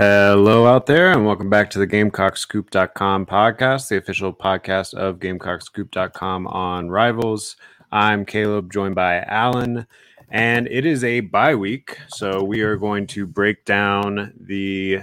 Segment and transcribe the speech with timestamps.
[0.00, 6.46] Hello out there, and welcome back to the GamecockScoop.com podcast, the official podcast of GamecockScoop.com
[6.46, 7.56] on Rivals.
[7.92, 9.86] I'm Caleb, joined by Alan,
[10.30, 15.00] and it is a bye week, so we are going to break down the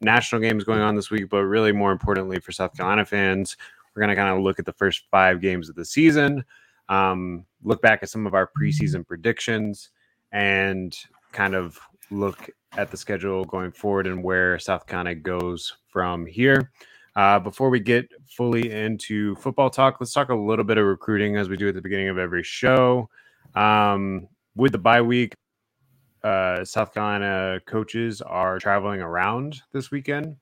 [0.00, 3.56] national games going on this week, but really more importantly for South Carolina fans,
[3.94, 6.44] we're going to kind of look at the first five games of the season,
[6.88, 9.90] um, look back at some of our preseason predictions,
[10.32, 10.92] and
[11.30, 11.78] kind of
[12.12, 16.70] look at the schedule going forward and where South Carolina goes from here.
[17.14, 21.36] Uh, before we get fully into football talk, let's talk a little bit of recruiting
[21.36, 23.08] as we do at the beginning of every show.
[23.54, 25.34] Um, with the bye week,
[26.24, 30.36] uh, South Carolina coaches are traveling around this weekend.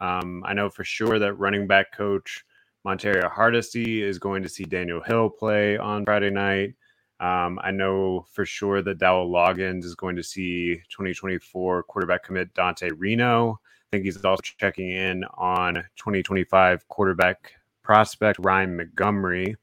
[0.00, 2.44] Um, I know for sure that running back coach
[2.86, 6.74] Montario Hardesty is going to see Daniel Hill play on Friday night.
[7.24, 12.52] Um, I know for sure that Dowell Loggins is going to see 2024 quarterback commit
[12.52, 13.58] Dante Reno.
[13.62, 17.52] I think he's also checking in on 2025 quarterback
[17.82, 19.56] prospect Ryan Montgomery.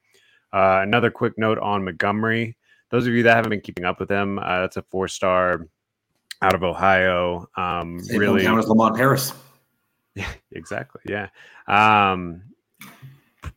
[0.51, 2.57] Uh, another quick note on Montgomery.
[2.89, 5.67] Those of you that haven't been keeping up with him, uh, that's a four star
[6.41, 7.47] out of Ohio.
[7.57, 9.33] Um, Same really, hometown as Lamont Paris.
[10.15, 11.01] yeah, exactly.
[11.05, 11.27] Yeah.
[11.67, 12.41] Um,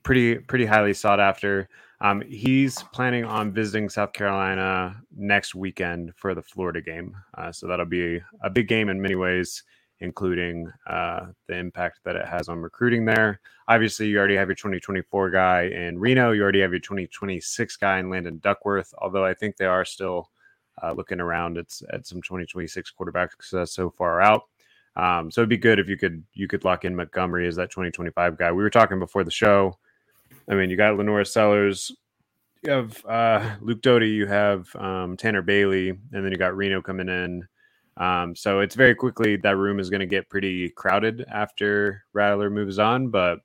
[0.03, 1.71] pretty, pretty highly sought after.
[2.05, 7.17] Um, he's planning on visiting South Carolina next weekend for the Florida game.
[7.39, 9.63] Uh, so that'll be a big game in many ways,
[10.01, 13.41] including uh, the impact that it has on recruiting there.
[13.69, 16.33] Obviously, you already have your 2024 guy in Reno.
[16.33, 20.29] You already have your 2026 guy in Landon Duckworth, although I think they are still
[20.83, 24.43] uh, looking around at, at some 2026 quarterbacks so far out.
[24.97, 27.71] Um, so it'd be good if you could you could lock in Montgomery as that
[27.71, 28.53] 2025 guy.
[28.53, 29.79] We were talking before the show
[30.49, 31.93] I mean, you got LaNorris Sellers,
[32.65, 36.81] you have uh, Luke Doty, you have um, Tanner Bailey, and then you got Reno
[36.81, 37.47] coming in.
[37.97, 42.51] Um, so it's very quickly that room is going to get pretty crowded after Rattler
[42.51, 43.39] moves on, but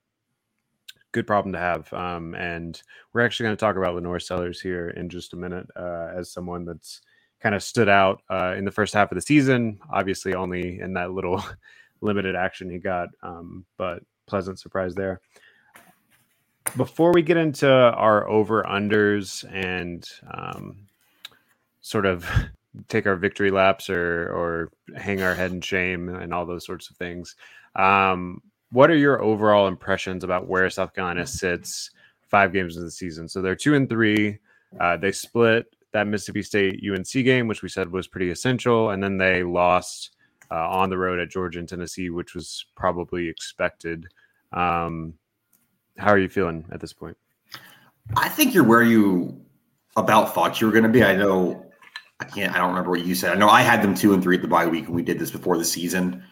[1.12, 1.92] good problem to have.
[1.94, 2.82] Um, and
[3.14, 6.32] we're actually going to talk about LaNorris Sellers here in just a minute uh, as
[6.32, 7.02] someone that's
[7.42, 9.80] kind of stood out uh, in the first half of the season.
[9.92, 11.44] Obviously, only in that little
[12.02, 15.20] limited action he got, um, but pleasant surprise there
[16.78, 20.88] before we get into our over unders and um,
[21.82, 22.26] sort of
[22.88, 26.90] take our victory laps or or hang our head in shame and all those sorts
[26.90, 27.36] of things
[27.76, 28.42] um,
[28.72, 31.92] what are your overall impressions about where south carolina sits
[32.30, 33.28] five games in the season?
[33.28, 34.38] So they're two and three
[34.80, 39.02] uh, they split that mississippi state unc game which we said was pretty essential and
[39.02, 40.12] then they lost
[40.52, 44.06] uh, on the road at georgia and tennessee which was probably expected
[44.54, 45.16] um,
[46.00, 47.18] how are you feeling at this point?
[48.16, 49.40] I think you're where you
[49.96, 51.04] about thought you were going to be.
[51.04, 51.66] I know
[52.20, 52.54] I can't.
[52.54, 53.32] I don't remember what you said.
[53.32, 55.20] I know I had them two and three at the bye week, and we did
[55.20, 56.24] this before the season.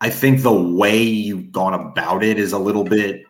[0.00, 3.24] I think the way you've gone about it is a little bit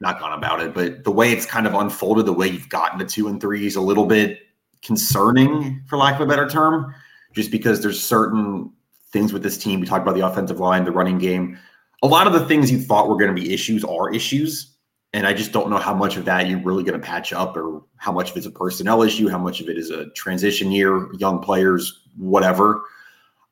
[0.00, 2.98] not gone about it, but the way it's kind of unfolded, the way you've gotten
[2.98, 4.40] to two and three is a little bit
[4.82, 6.94] concerning, for lack of a better term,
[7.34, 8.72] just because there's certain
[9.12, 9.80] things with this team.
[9.80, 11.58] We talked about the offensive line, the running game.
[12.02, 14.75] A lot of the things you thought were going to be issues are issues.
[15.16, 17.56] And I just don't know how much of that you're really going to patch up
[17.56, 20.70] or how much of it's a personnel issue, how much of it is a transition
[20.70, 22.82] year, young players, whatever.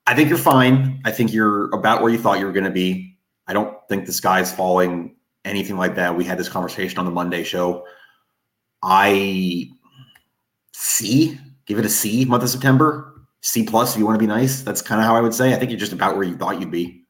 [0.06, 1.00] I think you're fine.
[1.06, 3.16] I think you're about where you thought you were going to be.
[3.46, 5.16] I don't think the sky's falling,
[5.46, 6.14] anything like that.
[6.14, 7.86] We had this conversation on the Monday show.
[8.82, 9.70] I
[10.74, 13.24] C, give it a C month of September.
[13.40, 14.60] C plus if you want to be nice.
[14.60, 15.54] That's kind of how I would say.
[15.54, 17.06] I think you're just about where you thought you'd be.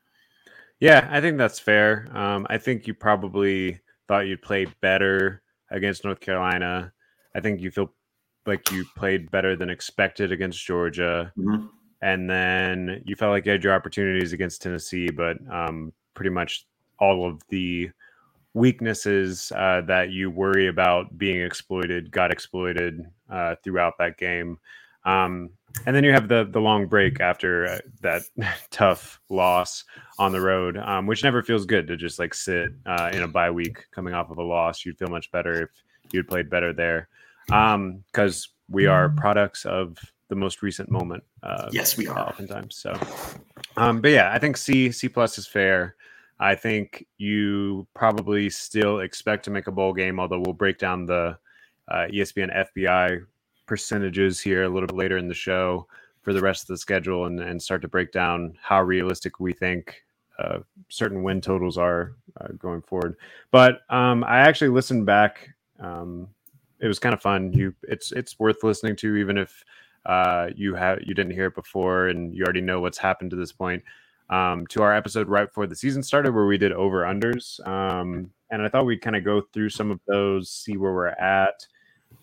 [0.79, 2.07] Yeah, I think that's fair.
[2.17, 6.93] Um, I think you probably thought you'd play better against North Carolina.
[7.35, 7.93] I think you feel
[8.47, 11.33] like you played better than expected against Georgia.
[11.39, 11.67] Mm-hmm.
[12.03, 16.67] And then you felt like you had your opportunities against Tennessee, but um, pretty much
[16.99, 17.91] all of the
[18.53, 24.59] weaknesses uh, that you worry about being exploited got exploited uh, throughout that game.
[25.05, 25.51] Um,
[25.87, 28.23] and then you have the the long break after uh, that
[28.71, 29.85] tough loss
[30.19, 33.29] on the road, um, which never feels good to just like sit uh, in a
[33.29, 34.85] bye week coming off of a loss.
[34.85, 35.71] You'd feel much better if
[36.13, 37.09] you'd played better there,
[37.47, 39.99] because um, we are products of
[40.29, 41.23] the most recent moment.
[41.43, 42.77] Uh, yes, we are oftentimes.
[42.77, 42.99] So,
[43.77, 45.97] um, but yeah, I think C C plus is fair.
[46.41, 51.07] I think you probably still expect to make a bowl game, although we'll break down
[51.07, 51.39] the
[51.89, 53.25] uh, ESPN FPI
[53.67, 55.87] percentages here a little bit later in the show
[56.23, 59.53] for the rest of the schedule and, and start to break down how realistic we
[59.53, 60.03] think
[60.39, 60.59] uh,
[60.89, 63.17] certain win totals are uh, going forward.
[63.51, 65.51] But um, I actually listened back.
[65.79, 66.29] Um,
[66.81, 67.53] it was kind of fun.
[67.53, 69.65] You, it's it's worth listening to, even if
[70.07, 73.37] uh, you have you didn't hear it before and you already know what's happened to
[73.37, 73.83] this point.
[74.31, 77.65] um, to our episode right before the season started where we did over unders.
[77.67, 81.09] Um, and I thought we'd kind of go through some of those, see where we're
[81.09, 81.67] at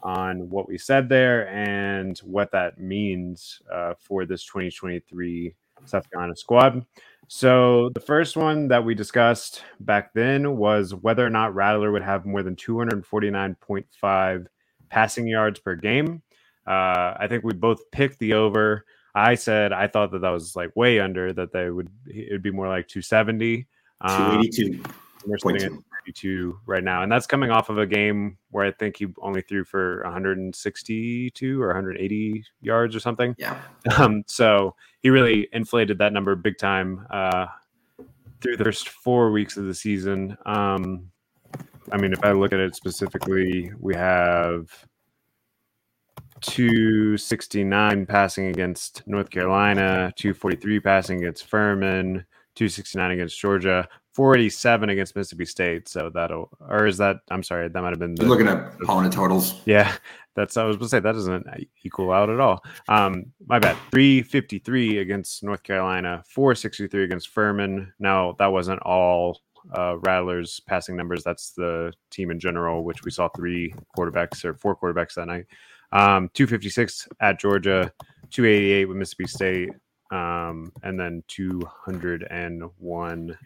[0.04, 5.54] on what we said there and what that means uh, for this 2023
[5.86, 6.86] South Carolina squad.
[7.28, 12.04] So the first one that we discussed back then was whether or not Rattler would
[12.04, 14.46] have more than 249.5
[14.90, 16.22] passing yards per game.
[16.68, 18.86] Uh, I think we both picked the over.
[19.16, 22.44] I said I thought that that was like way under that they would it would
[22.44, 23.68] be more like 270.
[24.02, 24.84] Um, 282.
[26.06, 28.72] We're sitting at 2 right now, and that's coming off of a game where I
[28.72, 33.36] think he only threw for 162 or 180 yards or something.
[33.38, 33.60] Yeah.
[33.98, 37.48] Um, so he really inflated that number big time uh,
[38.42, 40.38] through the first four weeks of the season.
[40.46, 41.12] Um,
[41.92, 44.70] I mean, if I look at it specifically, we have
[46.42, 52.26] 269 passing against North Carolina, 243 passing against Furman,
[52.56, 55.88] 269 against Georgia, 487 against Mississippi State.
[55.88, 59.14] So that'll, or is that, I'm sorry, that might have been the, looking at opponent
[59.14, 59.62] totals.
[59.66, 59.96] Yeah.
[60.36, 61.46] That's, I was going to say, that doesn't
[61.84, 62.64] equal out at all.
[62.88, 63.76] Um, my bad.
[63.92, 67.92] 353 against North Carolina, 463 against Furman.
[68.00, 69.42] Now, that wasn't all
[69.76, 71.24] uh, Rattlers passing numbers.
[71.24, 75.46] That's the team in general, which we saw three quarterbacks or four quarterbacks that night.
[75.92, 77.92] Um, 256 at Georgia,
[78.30, 79.70] 288 with Mississippi State,
[80.12, 83.38] um, and then 201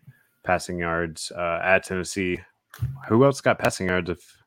[0.45, 2.39] passing yards uh, at Tennessee.
[3.07, 4.38] Who else got passing yards if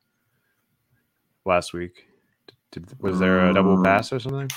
[1.45, 2.05] last week?
[2.71, 3.83] Did, was there a double mm.
[3.83, 4.49] pass or something?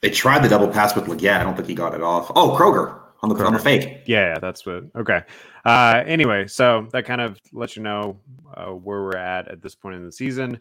[0.00, 1.40] They tried the double pass with Legette.
[1.40, 2.30] I don't think he got it off.
[2.34, 3.46] Oh, Kroger on the Kroger.
[3.46, 4.02] on the fake.
[4.06, 4.84] Yeah, that's what.
[4.94, 5.22] Okay.
[5.64, 8.18] Uh, anyway, so that kind of lets you know
[8.54, 10.60] uh, where we're at at this point in the season.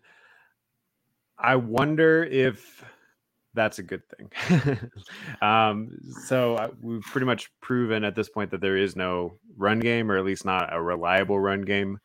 [1.37, 2.85] I wonder if
[3.53, 4.79] that's a good thing.
[5.41, 9.79] um, so uh, we've pretty much proven at this point that there is no run
[9.79, 11.99] game, or at least not a reliable run game,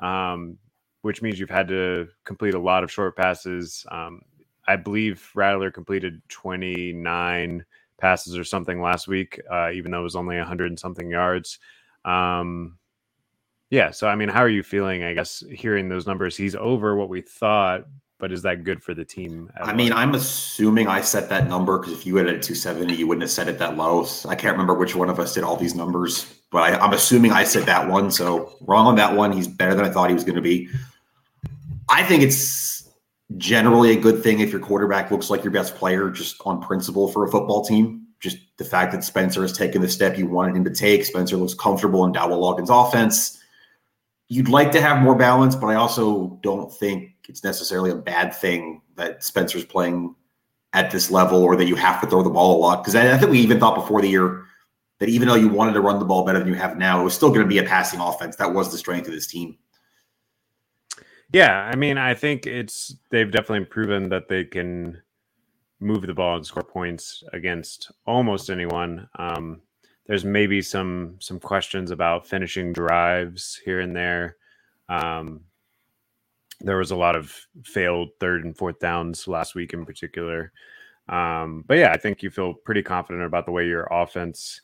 [0.00, 0.58] um,
[1.02, 3.84] which means you've had to complete a lot of short passes.
[3.90, 4.22] Um,
[4.66, 7.64] I believe Rattler completed 29
[8.00, 11.58] passes or something last week, uh, even though it was only 100 and something yards.
[12.04, 12.78] Um,
[13.70, 15.02] yeah, so I mean, how are you feeling?
[15.02, 17.86] I guess hearing those numbers, he's over what we thought,
[18.18, 19.50] but is that good for the team?
[19.60, 22.94] I mean, I'm assuming I set that number because if you had it at 270,
[22.94, 24.04] you wouldn't have set it that low.
[24.04, 26.92] So I can't remember which one of us did all these numbers, but I, I'm
[26.92, 28.10] assuming I said that one.
[28.10, 29.32] So wrong on that one.
[29.32, 30.68] He's better than I thought he was going to be.
[31.88, 32.88] I think it's
[33.36, 37.08] generally a good thing if your quarterback looks like your best player just on principle
[37.08, 38.06] for a football team.
[38.20, 41.04] Just the fact that Spencer has taken the step you wanted him to take.
[41.04, 43.40] Spencer looks comfortable in Dowell Loggins' offense.
[44.28, 48.34] You'd like to have more balance, but I also don't think it's necessarily a bad
[48.34, 50.14] thing that Spencer's playing
[50.72, 52.82] at this level or that you have to throw the ball a lot.
[52.82, 54.44] Because I, I, think we even thought before the year
[54.98, 57.04] that even though you wanted to run the ball better than you have now, it
[57.04, 58.36] was still going to be a passing offense.
[58.36, 59.56] That was the strength of this team.
[61.32, 65.00] Yeah, I mean, I think it's they've definitely proven that they can
[65.80, 69.08] move the ball and score points against almost anyone.
[69.18, 69.60] Um,
[70.06, 74.36] there's maybe some some questions about finishing drives here and there.
[74.88, 75.40] Um,
[76.64, 77.34] there was a lot of
[77.64, 80.52] failed third and fourth downs last week in particular.
[81.08, 84.62] Um, but yeah, I think you feel pretty confident about the way your offense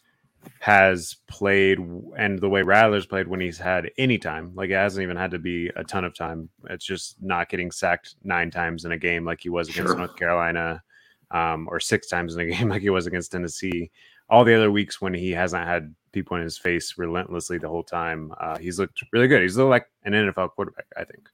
[0.60, 1.78] has played
[2.16, 4.52] and the way Rattler's played when he's had any time.
[4.54, 6.48] Like it hasn't even had to be a ton of time.
[6.70, 9.98] It's just not getting sacked nine times in a game like he was against sure.
[9.98, 10.82] North Carolina,
[11.30, 13.90] um, or six times in a game like he was against Tennessee.
[14.28, 17.82] All the other weeks when he hasn't had people in his face relentlessly the whole
[17.82, 19.42] time, uh, he's looked really good.
[19.42, 21.28] He's looked like an NFL quarterback, I think.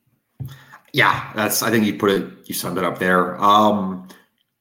[0.92, 1.62] Yeah, that's.
[1.62, 2.26] I think you put it.
[2.46, 3.40] You summed it up there.
[3.42, 4.08] Um,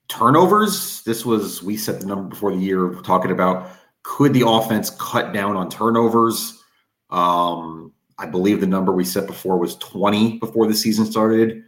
[0.07, 1.01] turnovers.
[1.03, 3.69] This was we set the number before the year talking about
[4.03, 6.61] could the offense cut down on turnovers.
[7.09, 11.63] Um, I believe the number we set before was 20 before the season started.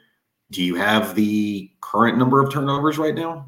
[0.51, 3.47] Do you have the current number of turnovers right now?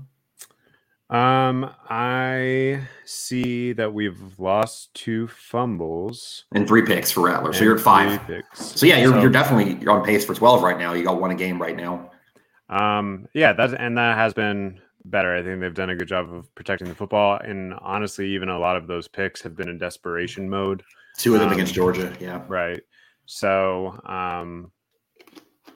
[1.09, 7.51] Um, I see that we've lost two fumbles and three picks for Rattler.
[7.51, 8.21] So you're at five.
[8.27, 8.79] Picks.
[8.79, 10.93] So yeah, you're so, you're definitely you're on pace for 12 right now.
[10.93, 12.11] You got one a game right now.
[12.69, 15.35] Um, yeah, that's and that has been better.
[15.35, 17.39] I think they've done a good job of protecting the football.
[17.43, 20.83] And honestly, even a lot of those picks have been in desperation mode.
[21.17, 22.43] Two of them um, against Georgia, yeah.
[22.47, 22.81] Right.
[23.25, 24.71] So um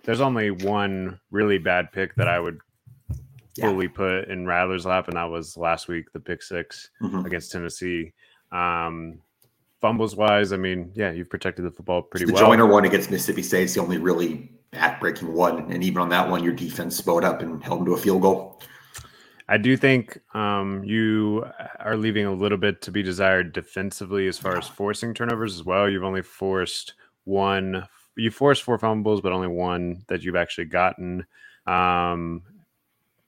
[0.04, 2.60] there's only one really bad pick that I would
[3.56, 3.70] yeah.
[3.70, 7.26] fully put in Rattler's lap, and that was last week, the pick 6 mm-hmm.
[7.26, 8.14] against Tennessee.
[8.52, 9.20] Um,
[9.82, 12.44] fumbles wise, I mean, yeah, you've protected the football pretty the well.
[12.44, 16.10] The Joyner one against Mississippi State is the only really backbreaking one, and even on
[16.10, 18.62] that one, your defense bowed up and held them to a field goal.
[19.50, 21.46] I do think um, you
[21.80, 25.66] are leaving a little bit to be desired defensively as far as forcing turnovers as
[25.66, 25.90] well.
[25.90, 26.94] You've only forced
[27.26, 27.86] one.
[28.16, 31.26] You forced four fumbles, but only one that you've actually gotten.
[31.68, 32.44] Um,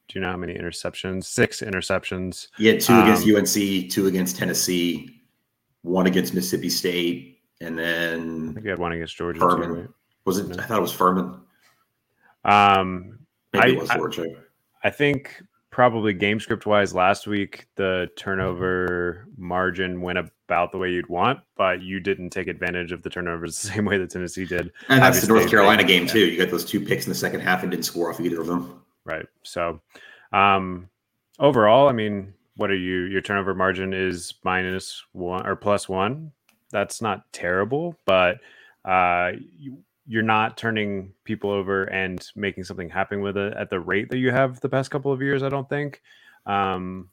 [0.07, 1.25] do you know how many interceptions?
[1.25, 2.47] Six interceptions.
[2.57, 5.21] Yeah, two um, against UNC, two against Tennessee,
[5.81, 9.39] one against Mississippi State, and then I think you had one against Georgia.
[9.39, 9.69] Furman.
[9.69, 9.89] Too, right?
[10.25, 10.47] Was it?
[10.47, 10.55] No.
[10.57, 11.39] I thought it was Furman.
[12.43, 13.19] Um,
[13.53, 14.25] Maybe I, it was Georgia.
[14.83, 15.41] I, I think
[15.75, 21.37] probably game script wise last week the turnover margin went about the way you'd want
[21.57, 25.01] but you didn't take advantage of the turnovers the same way that tennessee did and
[25.01, 27.41] that's Obviously, the north carolina game too you got those two picks in the second
[27.41, 29.79] half and didn't score off either of them right so
[30.33, 30.89] um
[31.39, 36.31] overall i mean what are you your turnover margin is minus one or plus one
[36.71, 38.39] that's not terrible but
[38.85, 43.79] uh you, you're not turning people over and making something happen with it at the
[43.79, 45.41] rate that you have the past couple of years.
[45.41, 46.01] I don't think,
[46.45, 47.09] um,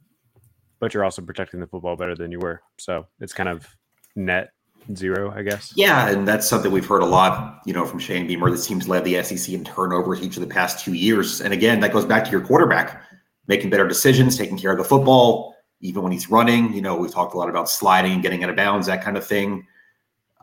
[0.78, 2.62] but you're also protecting the football better than you were.
[2.78, 3.66] So it's kind of
[4.14, 4.52] net
[4.94, 5.72] zero, I guess.
[5.76, 8.50] Yeah, and that's something we've heard a lot, you know, from Shane Beamer.
[8.50, 11.80] This team's led the SEC in turnovers each of the past two years, and again,
[11.80, 13.02] that goes back to your quarterback
[13.46, 16.72] making better decisions, taking care of the football, even when he's running.
[16.72, 19.16] You know, we've talked a lot about sliding, and getting out of bounds, that kind
[19.16, 19.66] of thing.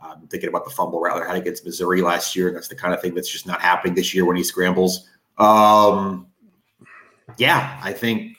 [0.02, 2.48] I'm thinking about the fumble Rattler had against Missouri last year.
[2.48, 5.10] And that's the kind of thing that's just not happening this year when he scrambles.
[5.38, 6.28] Um,
[7.38, 8.38] yeah, I think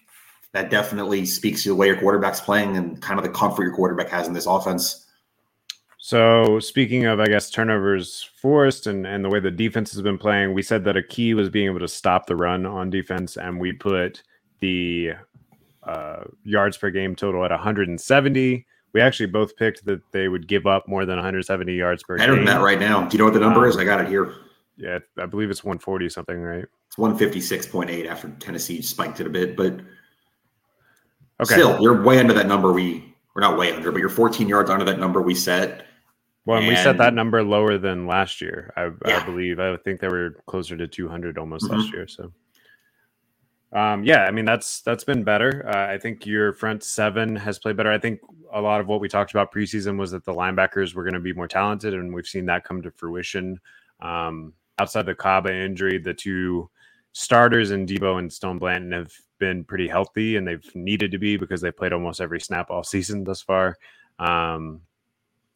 [0.53, 3.75] that definitely speaks to the way your quarterback's playing and kind of the comfort your
[3.75, 5.07] quarterback has in this offense.
[6.03, 10.19] So speaking of, I guess turnovers forced and and the way the defense has been
[10.19, 13.37] playing, we said that a key was being able to stop the run on defense,
[13.37, 14.23] and we put
[14.61, 15.13] the
[15.83, 20.67] uh, yards per game total at 170 we actually both picked that they would give
[20.67, 22.23] up more than 170 yards per game.
[22.23, 22.45] Better game.
[22.45, 23.07] than that right now.
[23.07, 23.77] Do you know what the number um, is?
[23.77, 24.35] I got it here.
[24.77, 26.65] Yeah, I believe it's 140 something, right?
[26.87, 29.75] It's 156.8 after Tennessee spiked it a bit, but
[31.41, 31.55] okay.
[31.55, 32.73] still, you're way under that number.
[32.73, 35.87] We we're not way under, but you're 14 yards under that number we set.
[36.47, 38.73] Well, and we set that number lower than last year.
[38.77, 39.21] I, yeah.
[39.21, 39.61] I, believe.
[39.61, 41.77] I think they were closer to 200 almost mm-hmm.
[41.77, 42.09] last year.
[42.09, 42.33] So
[43.73, 45.65] um, yeah, I mean that's that's been better.
[45.69, 47.93] Uh, I think your front seven has played better.
[47.93, 48.21] I think
[48.53, 51.21] a lot of what we talked about preseason was that the linebackers were going to
[51.21, 53.61] be more talented, and we've seen that come to fruition.
[54.01, 56.69] Um, outside the Kaba injury, the two
[57.13, 61.37] starters in Debo and Stone Blanton have been pretty healthy, and they've needed to be
[61.37, 63.77] because they played almost every snap all season thus far.
[64.19, 64.81] Um,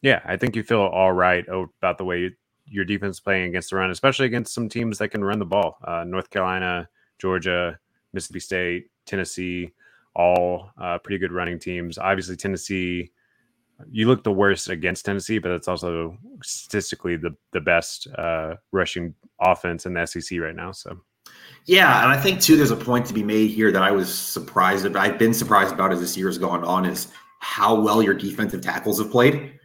[0.05, 2.29] yeah, I think you feel all right about the way
[2.67, 5.79] your defense playing against the run, especially against some teams that can run the ball.
[5.83, 7.79] Uh, North Carolina, Georgia,
[8.13, 9.71] Mississippi State, Tennessee,
[10.15, 11.97] all uh, pretty good running teams.
[11.97, 13.09] Obviously, Tennessee,
[13.89, 19.15] you look the worst against Tennessee, but that's also statistically the the best uh, rushing
[19.41, 20.71] offense in the SEC right now.
[20.71, 20.99] So.
[21.65, 24.13] Yeah, and I think too, there's a point to be made here that I was
[24.13, 25.03] surprised about.
[25.03, 27.07] I've been surprised about as this year has gone on is
[27.39, 29.59] how well your defensive tackles have played.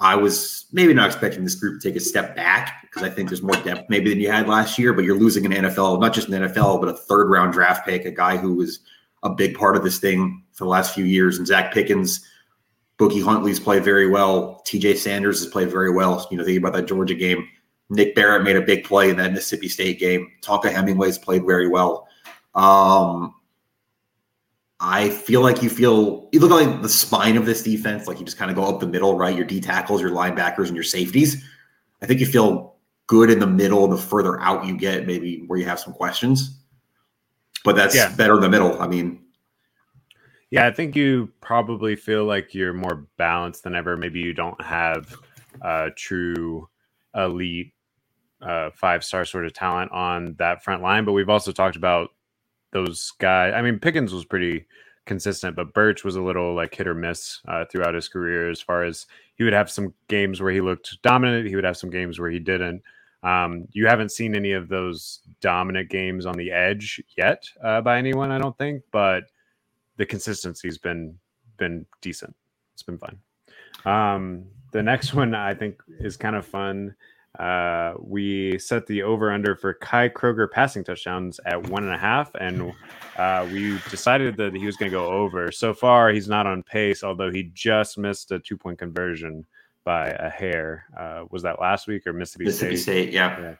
[0.00, 3.28] I was maybe not expecting this group to take a step back because I think
[3.28, 6.12] there's more depth maybe than you had last year, but you're losing an NFL, not
[6.12, 8.80] just an NFL, but a third round draft pick, a guy who was
[9.22, 11.38] a big part of this thing for the last few years.
[11.38, 12.26] And Zacch Pickens,
[12.98, 14.62] Boogie Huntley's played very well.
[14.66, 16.26] TJ Sanders has played very well.
[16.30, 17.48] You know, thinking about that Georgia game.
[17.90, 20.30] Nick Barrett made a big play in that Mississippi State game.
[20.42, 22.08] Tonka Hemingway's played very well.
[22.54, 23.34] Um,
[24.80, 28.24] I feel like you feel you look like the spine of this defense, like you
[28.24, 29.34] just kind of go up the middle, right?
[29.34, 31.44] Your D tackles, your linebackers, and your safeties.
[32.02, 32.76] I think you feel
[33.06, 33.86] good in the middle.
[33.86, 36.58] The further out you get, maybe where you have some questions,
[37.64, 38.14] but that's yeah.
[38.14, 38.80] better in the middle.
[38.80, 39.24] I mean,
[40.50, 43.96] yeah, I think you probably feel like you're more balanced than ever.
[43.96, 45.14] Maybe you don't have
[45.62, 46.68] a true
[47.14, 47.72] elite
[48.42, 52.10] uh, five star sort of talent on that front line, but we've also talked about
[52.74, 53.54] those guys.
[53.56, 54.66] I mean, Pickens was pretty
[55.06, 58.60] consistent, but Burch was a little like hit or miss uh, throughout his career as
[58.60, 61.90] far as he would have some games where he looked dominant, he would have some
[61.90, 62.82] games where he didn't.
[63.22, 67.96] Um, you haven't seen any of those dominant games on the edge yet uh, by
[67.96, 69.24] anyone, I don't think, but
[69.96, 71.18] the consistency's been
[71.56, 72.34] been decent.
[72.74, 73.18] It's been fun.
[73.84, 76.94] Um, the next one I think is kind of fun.
[77.38, 81.98] Uh, we set the over under for Kai Kroger passing touchdowns at one and a
[81.98, 82.72] half, and
[83.16, 85.50] uh, we decided that he was going to go over.
[85.50, 89.44] So far, he's not on pace, although he just missed a two point conversion
[89.84, 90.86] by a hair.
[90.96, 93.04] Uh, was that last week or Mississippi, Mississippi State?
[93.04, 93.40] State yeah.
[93.40, 93.54] yeah.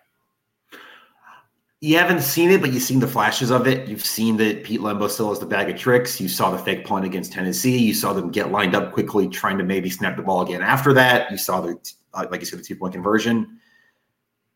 [1.84, 3.88] You haven't seen it, but you've seen the flashes of it.
[3.88, 6.20] You've seen that Pete Lembo still has the bag of tricks.
[6.20, 7.76] You saw the fake punt against Tennessee.
[7.76, 10.92] You saw them get lined up quickly, trying to maybe snap the ball again after
[10.94, 11.30] that.
[11.30, 11.76] You saw the,
[12.14, 13.58] like you said, the two point conversion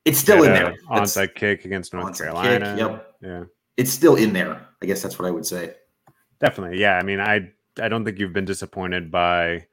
[0.09, 0.75] it's still in there.
[0.91, 2.75] Onside kick against North Carolina.
[2.75, 3.15] Kick, yep.
[3.21, 3.45] Yeah.
[3.77, 4.67] It's still in there.
[4.83, 5.75] I guess that's what I would say.
[6.41, 6.97] Definitely, yeah.
[6.97, 9.67] I mean, I I don't think you've been disappointed by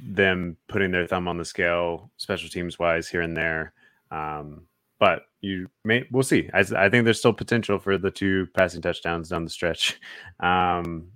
[0.00, 3.72] them putting their thumb on the scale, special teams wise, here and there.
[4.10, 4.62] Um,
[4.98, 6.48] but you may we'll see.
[6.52, 10.00] I, I, think there's still potential for the two passing touchdowns down the stretch.
[10.40, 11.12] Um,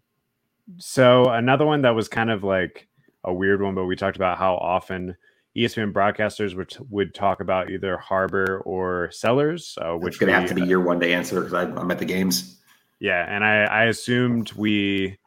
[0.79, 2.89] so another one that was kind of like
[3.25, 5.17] a weird one, but we talked about how often
[5.57, 10.49] ESPN broadcasters would would talk about either Harbor or Sellers, uh, which going to have
[10.49, 12.61] to be your one day answer because I'm at the games.
[13.01, 15.19] Yeah, and I, I assumed we,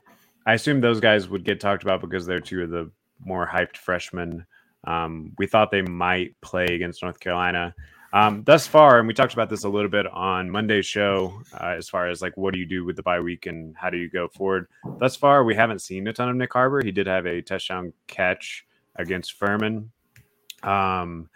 [0.45, 3.77] I assumed those guys would get talked about because they're two of the more hyped
[3.77, 4.45] freshmen.
[4.86, 7.74] Um, we thought they might play against North Carolina.
[8.13, 11.74] Um, thus far, and we talked about this a little bit on Monday's show, uh,
[11.77, 13.98] as far as like what do you do with the bye week and how do
[13.98, 14.67] you go forward.
[15.00, 16.84] Thus far, we haven't seen a ton of Nyck Harbor.
[16.84, 18.65] He did have a touchdown catch
[18.98, 19.91] against Furman.
[20.62, 21.27] Um,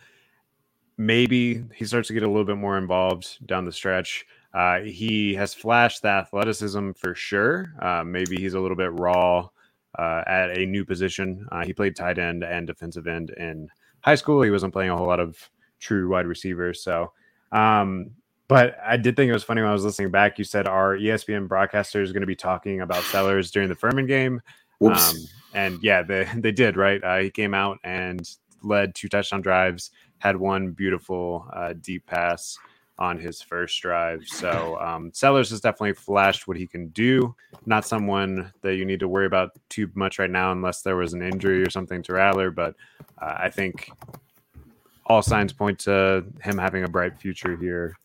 [0.98, 4.24] maybe he starts to get a little bit more involved down the stretch.
[4.54, 7.74] Uh, he has flashed the athleticism for sure.
[7.82, 9.50] Uh, maybe he's a little bit raw
[9.98, 11.48] uh, at a new position.
[11.52, 13.68] Uh, he played tight end and defensive end in
[14.02, 14.44] high school.
[14.44, 16.82] He wasn't playing a whole lot of true wide receivers.
[16.84, 17.12] So,
[17.52, 18.12] um,
[18.48, 20.38] but I did think it was funny when I was listening back.
[20.38, 24.06] You said our ESPN broadcaster is going to be talking about Sellers during the Furman
[24.06, 24.42] game.
[24.82, 25.16] Um,
[25.54, 27.04] and yeah, they, they did, right?
[27.04, 28.28] Uh, he came out and
[28.64, 32.58] led two touchdown drives, had one beautiful uh, deep pass
[33.00, 34.24] on his first drive.
[34.26, 37.36] So um, Sellers has definitely flashed what he can do.
[37.66, 41.14] Not someone that you need to worry about too much right now, unless there was
[41.14, 42.50] an injury or something to Rattler.
[42.50, 42.76] But
[43.22, 43.92] uh, I think
[45.08, 47.98] all signs point to him having a bright future here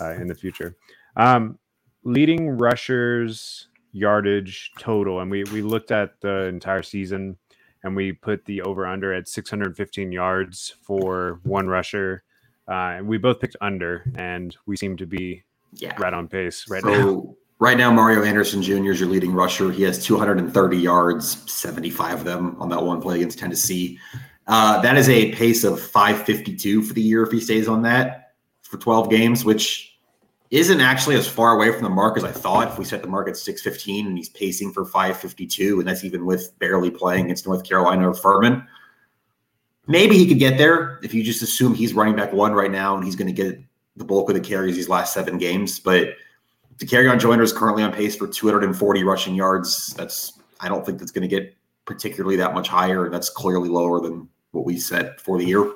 [0.00, 0.76] uh, in the future.
[1.16, 1.58] Um,
[2.04, 7.36] leading rushers yardage total, and we we looked at the entire season,
[7.82, 12.22] and we put the over under at 615 yards for one rusher
[12.68, 15.42] uh, and we both picked under, and we seem to be
[15.74, 15.96] yeah.
[15.98, 17.34] right on pace right so, now.
[17.60, 18.92] Right now, Mario Anderson Jr.
[18.92, 19.72] is your leading rusher.
[19.72, 23.98] He has 230 yards, 75 of them on that one play against Tennessee.
[24.48, 28.32] Uh, that is a pace of 552 for the year if he stays on that
[28.62, 29.98] for 12 games, which
[30.50, 32.68] isn't actually as far away from the mark as I thought.
[32.68, 36.24] If we set the mark at 615 and he's pacing for 552, and that's even
[36.24, 38.66] with barely playing against North Carolina or Furman,
[39.86, 42.96] maybe he could get there if you just assume he's running back one right now
[42.96, 43.60] and he's going to get
[43.96, 45.78] the bulk of the carries these last seven games.
[45.78, 46.14] But
[46.78, 49.92] the carry on Joyner is currently on pace for 240 rushing yards.
[49.94, 53.04] That's I don't think that's going to get particularly that much higher.
[53.04, 55.72] and That's clearly lower than what we said for the year.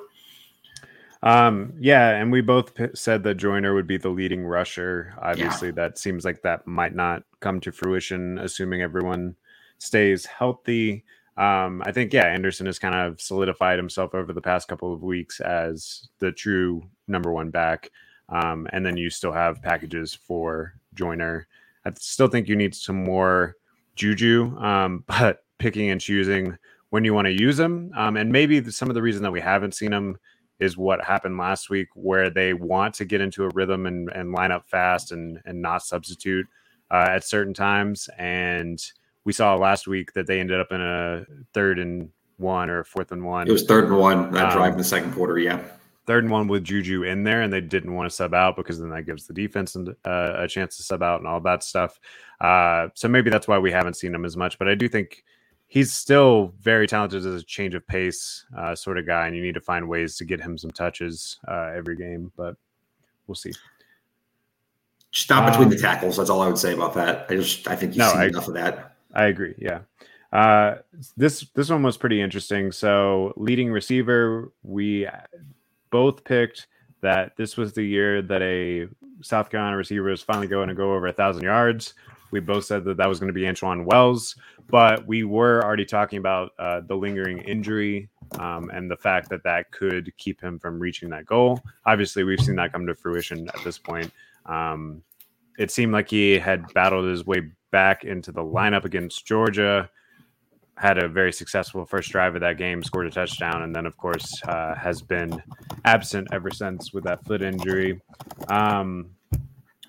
[1.23, 5.13] Um, yeah, and we both p- said that Joyner would be the leading rusher.
[5.21, 5.75] Obviously, yeah.
[5.75, 9.35] that seems like that might not come to fruition, assuming everyone
[9.77, 11.05] stays healthy.
[11.37, 15.01] Um, I think yeah, Anderson has kind of solidified himself over the past couple of
[15.01, 17.89] weeks as the true number one back.
[18.29, 21.47] Um, and then you still have packages for Joyner.
[21.85, 23.55] I still think you need some more
[23.95, 26.57] juju, um, but picking and choosing
[26.93, 27.89] when you want to use them.
[27.97, 30.15] Um, and maybe some of the reason that we haven't seen them
[30.59, 34.31] is what happened last week, where they want to get into a rhythm and, and
[34.31, 36.45] line up fast and and not substitute
[36.91, 38.09] uh, at certain times.
[38.19, 38.79] And
[39.25, 43.11] we saw last week that they ended up in a third and one or fourth
[43.11, 43.47] and one.
[43.47, 45.39] It was third and one that um, drive in the second quarter.
[45.39, 45.63] Yeah.
[46.05, 48.79] Third and one with Juju in there, and they didn't want to sub out because
[48.79, 51.99] then that gives the defense uh, a chance to sub out and all that stuff.
[52.39, 54.59] Uh, so maybe that's why we haven't seen them as much.
[54.59, 55.23] But I do think
[55.73, 59.41] he's still very talented as a change of pace uh, sort of guy, and you
[59.41, 62.31] need to find ways to get him some touches uh, every game.
[62.37, 62.55] But
[63.25, 63.53] we'll see.
[65.09, 66.17] Stop between um, the tackles.
[66.17, 67.25] That's all I would say about that.
[67.27, 68.97] I just I think you've no, seen I, enough of that.
[69.15, 69.55] I agree.
[69.57, 69.79] Yeah.
[70.31, 70.75] Uh,
[71.17, 72.71] this this one was pretty interesting.
[72.71, 75.07] So leading receiver, we
[75.89, 76.67] both picked
[77.01, 78.87] that this was the year that a
[79.21, 81.95] South Carolina receiver was finally going to go over a thousand yards.
[82.33, 84.35] We both said that that was going to be Antwane Wells,
[84.67, 89.43] but we were already talking about uh, the lingering injury um, and the fact that
[89.43, 91.61] that could keep him from reaching that goal.
[91.85, 94.11] Obviously, we've seen that come to fruition at this point.
[94.47, 95.03] Um,
[95.59, 99.87] it seemed like he had battled his way back into the lineup against Georgia.
[100.77, 103.95] Had a very successful first drive of that game, scored a touchdown, and then, of
[103.95, 105.39] course, uh, has been
[105.85, 108.01] absent ever since with that foot injury.
[108.47, 109.11] Um,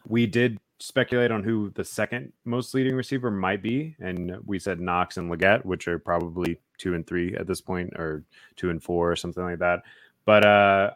[0.06, 4.80] we did speculate on who the second most leading receiver might be, and we said
[4.80, 8.24] Knox and Legette, which are probably two and three at this point, or
[8.56, 9.82] two and four, or something like that.
[10.26, 10.90] But uh,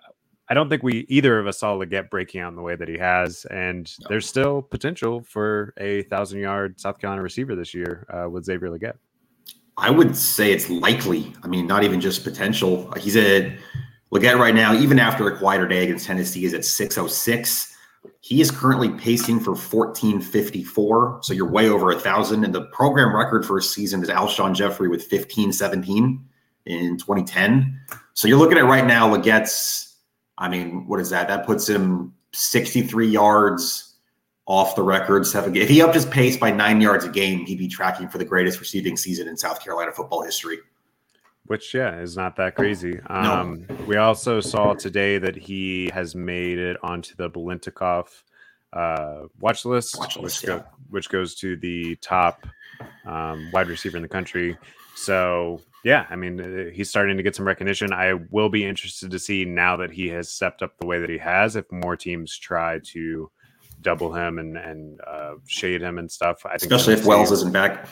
[0.48, 2.88] I don't think we either of us saw Legette breaking out in the way that
[2.88, 4.07] he has, and no.
[4.11, 8.68] there's still potential for a thousand yard South Carolina receiver this year uh, with Xavier
[8.68, 8.96] Legette.
[9.79, 11.33] I would say it's likely.
[11.42, 12.92] I mean, not even just potential.
[12.98, 13.53] He's at
[14.12, 17.77] Legette right now, even after a quieter day against Tennessee, is at 606.
[18.20, 21.20] He is currently pacing for 1454.
[21.22, 22.44] So you're way over a thousand.
[22.44, 26.24] And the program record for a season is Alshon Jeffery with 1517
[26.66, 27.80] in 2010.
[28.14, 29.96] So you're looking at right now, Legette's,
[30.37, 31.28] I mean, what is that?
[31.28, 33.96] That puts him 63 yards
[34.46, 35.26] off the record.
[35.26, 35.54] Seven.
[35.54, 38.24] If he upped his pace by nine yards a game, he'd be tracking for the
[38.24, 40.58] greatest receiving season in South Carolina football history.
[41.48, 43.00] Which yeah is not that crazy.
[43.06, 43.74] Um, no.
[43.87, 48.22] We also saw today that he has made it onto the Biletnikoff
[48.74, 50.58] uh, watch list, watch list which, yeah.
[50.58, 52.46] go, which, goes to the top
[53.06, 54.58] um, wide receiver in the country.
[54.94, 57.94] So yeah, I mean uh, he's starting to get some recognition.
[57.94, 61.08] I will be interested to see now that he has stepped up the way that
[61.08, 61.56] he has.
[61.56, 63.30] If more teams try to
[63.80, 67.52] double him and and uh, shade him and stuff, I think especially if Wells isn't
[67.52, 67.88] back.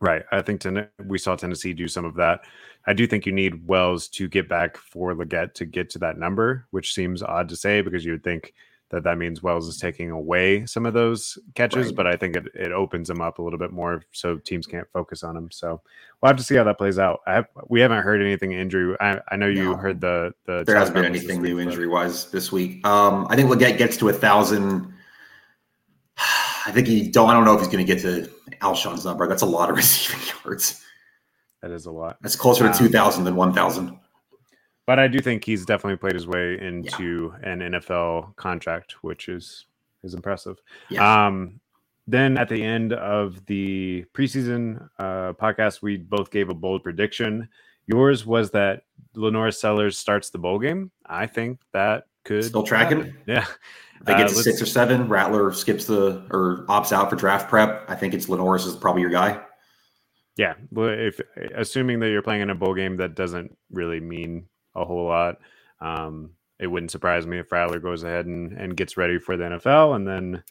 [0.00, 0.24] Right.
[0.30, 2.42] I think ten- we saw Tennessee do some of that.
[2.86, 6.18] I do think you need Wells to get back for Legette to get to that
[6.18, 8.52] number, which seems odd to say because you would think
[8.90, 11.96] that that means Wells is taking away some of those catches, right.
[11.96, 14.86] but I think it, it opens them up a little bit more so teams can't
[14.92, 15.50] focus on them.
[15.50, 15.80] So
[16.20, 17.20] we'll have to see how that plays out.
[17.26, 18.96] Have, we haven't heard anything injury.
[19.00, 19.76] I, I know you no.
[19.76, 20.62] heard the the.
[20.64, 22.86] There hasn't been anything new injury wise this week.
[22.86, 24.92] Um, I think Legette gets to a thousand.
[26.18, 27.28] I think he don't.
[27.28, 29.26] I don't know if he's going to get to Alshon's number.
[29.28, 30.82] That's a lot of receiving yards.
[31.62, 32.18] That is a lot.
[32.20, 33.98] That's closer to um, two thousand than one thousand.
[34.86, 37.50] But I do think he's definitely played his way into yeah.
[37.50, 39.66] an NFL contract, which is
[40.04, 40.58] is impressive.
[40.88, 41.26] Yeah.
[41.26, 41.60] Um,
[42.06, 47.48] then at the end of the preseason uh, podcast, we both gave a bold prediction.
[47.88, 48.82] Yours was that
[49.16, 50.92] LaNorris Sellers starts the bowl game.
[51.04, 52.98] I think that could still tracking.
[52.98, 53.18] Happen.
[53.26, 53.46] Yeah,
[54.04, 55.08] they get uh, to six or seven.
[55.08, 57.84] Rattler skips the or opts out for draft prep.
[57.88, 59.40] I think it's LaNorris is probably your guy.
[60.36, 61.18] Yeah, well, if
[61.54, 65.38] assuming that you're playing in a bowl game, that doesn't really mean a whole lot.
[65.80, 69.44] Um, it wouldn't surprise me if Rattler goes ahead and, and gets ready for the
[69.44, 69.96] NFL.
[69.96, 70.42] And then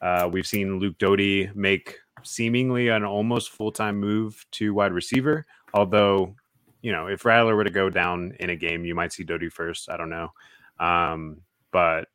[0.00, 5.46] uh, we've seen Luke Doty make seemingly an almost full time move to wide receiver.
[5.72, 6.34] Although,
[6.82, 9.48] you know, if Rattler were to go down in a game, you might see Doty
[9.48, 9.88] first.
[9.88, 10.30] I don't know.
[10.78, 12.08] Um, but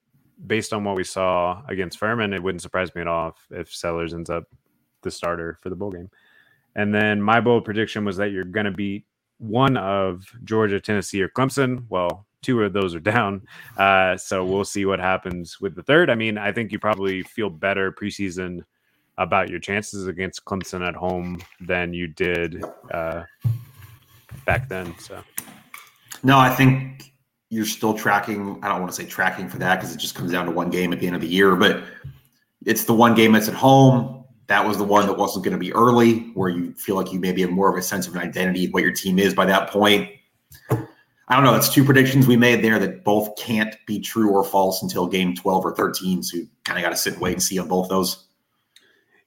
[0.45, 3.74] based on what we saw against Furman, it wouldn't surprise me at all if, if
[3.74, 4.45] Sellers ends up
[5.02, 6.10] the starter for the bowl game.
[6.76, 9.06] And then my bold prediction was that you're going to beat
[9.38, 11.86] one of Georgia, Tennessee, or Clemson.
[11.89, 13.41] Well, two of those are down.
[13.78, 16.10] Uh, so we'll see what happens with the third.
[16.10, 18.62] I mean, I think you probably feel better preseason
[19.17, 23.24] about your chances against Clemson at home than you did uh,
[24.45, 24.98] back then.
[25.00, 25.22] So,
[26.24, 27.13] no, I think
[27.49, 28.59] you're still tracking.
[28.63, 30.69] I don't want to say tracking for that because it just comes down to one
[30.69, 31.83] game at the end of the year, but
[32.65, 35.59] it's the one game that's at home that was the one that wasn't going to
[35.59, 38.21] be early, where you feel like you maybe have more of a sense of an
[38.21, 40.09] identity of what your team is by that point.
[40.71, 41.51] I don't know.
[41.51, 45.35] That's two predictions we made there that both can't be true or false until game
[45.35, 46.23] 12 or 13.
[46.23, 48.25] So you kind of got to sit and wait and see on both those.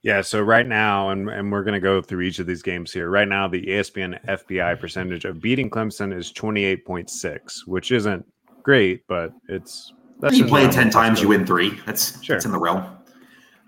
[0.02, 0.20] Yeah.
[0.20, 3.08] So right now, and, and we're going to go through each of these games here.
[3.08, 8.26] Right now, the ESPN FPI percentage of beating Clemson is 28.6, which isn't
[8.62, 9.92] great, but it's.
[10.20, 11.80] That's you play 10 times, you win three.
[11.84, 12.36] That's, sure.
[12.36, 12.84] that's in the realm.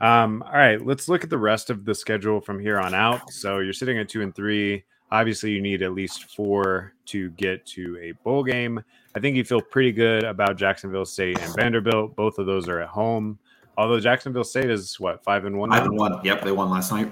[0.01, 3.33] Um, all right, let's look at the rest of the schedule from here on out.
[3.33, 4.85] So you're sitting at two and three.
[5.11, 8.83] Obviously, you need at least four to get to a bowl game.
[9.15, 12.17] I think you feel pretty good about Jacksonville State and Vanderbilt.
[12.17, 13.39] Both of those are at home.
[13.77, 15.71] Although Jacksonville State is what five and one.
[15.71, 16.21] Five and one.
[16.25, 17.11] Yep, they won last night.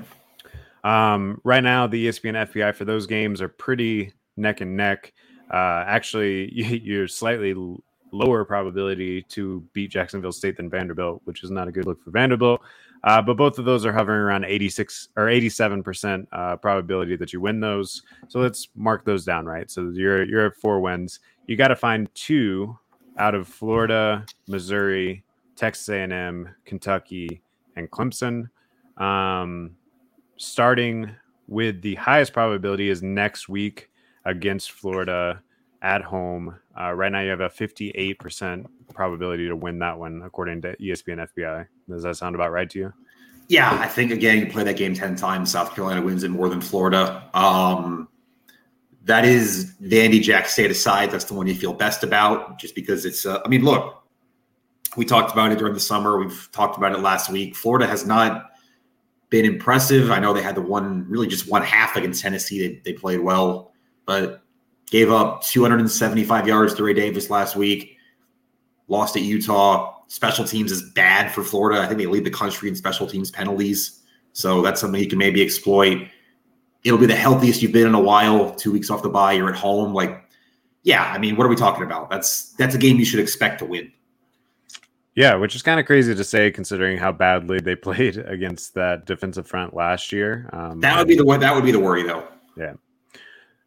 [0.85, 5.13] Um, right now, the ESPN FPI for those games are pretty neck and neck.
[5.53, 7.55] Uh, actually, you're slightly
[8.13, 12.11] lower probability to beat Jacksonville State than Vanderbilt, which is not a good look for
[12.11, 12.61] Vanderbilt.
[13.05, 17.41] Uh, but both of those are hovering around 86 or 87% uh, probability that you
[17.41, 18.03] win those.
[18.29, 19.69] So let's mark those down, right?
[19.71, 21.19] So you're you're at four wins.
[21.47, 22.79] You got to find two
[23.19, 25.25] out of Florida, Missouri,
[25.57, 27.43] Texas A&M, Kentucky,
[27.77, 28.49] and Clemson.
[28.97, 29.77] Um,
[30.37, 31.11] starting
[31.49, 33.91] with the highest probability is next week
[34.25, 35.43] against Florida
[35.83, 36.57] at home.
[36.79, 41.27] Uh, right now, you have a 58% probability to win that one, according to ESPN
[41.37, 41.67] FPI.
[41.89, 42.93] Does that sound about right to you?
[43.49, 45.51] Yeah, I think again, you play that game 10 times.
[45.51, 47.29] South Carolina wins it more than Florida.
[47.35, 48.09] Um,
[49.05, 51.11] that is Andy Jack State aside.
[51.11, 53.27] That's the one you feel best about, just because it's.
[53.27, 54.02] Uh, I mean, look,
[54.97, 56.19] we talked about it during the summer.
[56.19, 57.57] We've talked about it last week.
[57.57, 58.51] Florida has not
[59.31, 60.11] been impressive.
[60.11, 62.67] I know they had the one, really just one half against Tennessee.
[62.67, 63.73] They, they played well,
[64.05, 64.43] but
[64.93, 67.97] Gave up 275 yards to Ray Davis last week.
[68.89, 70.03] Lost at Utah.
[70.09, 71.81] Special teams is bad for Florida.
[71.81, 74.03] I think they lead the country in special teams penalties.
[74.35, 76.09] So that's something you can maybe exploit.
[76.85, 78.55] It'll be the healthiest you've been in a while.
[78.55, 79.95] Two weeks off the bye, you're at home.
[79.95, 80.29] Like,
[80.83, 82.11] yeah, I mean, what are we talking about?
[82.11, 83.91] That's that's a game you should expect to win.
[85.15, 89.07] Yeah, which is kind of crazy to say considering how badly they played against that
[89.07, 90.49] defensive front last year.
[90.53, 92.27] Um, that would be the that would be the worry though.
[92.57, 92.75] Yeah.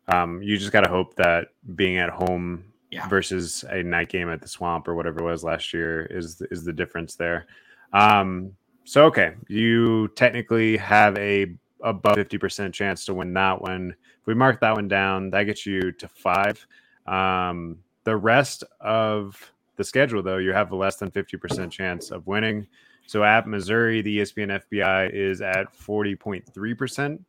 [0.08, 3.08] Um, you just got to hope that being at home yeah.
[3.08, 6.64] versus a night game at the Swamp or whatever it was last year is is
[6.64, 7.48] the difference there.
[7.94, 8.52] Um,
[8.84, 11.48] so okay, you technically have a
[11.82, 13.96] above fifty percent chance to win that one.
[14.22, 16.66] If we mark that one down, that gets you to five.
[17.08, 22.28] Um, the rest of the schedule, though, you have a less than 50% chance of
[22.28, 22.68] winning.
[23.08, 27.20] So at Missouri, the ESPN FPI is at 40.3%.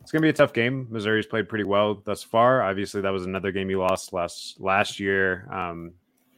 [0.00, 0.86] It's going to be a tough game.
[0.90, 2.62] Missouri's played pretty well thus far.
[2.62, 5.46] Obviously, that was another game you lost last last year.
[5.52, 5.92] Um,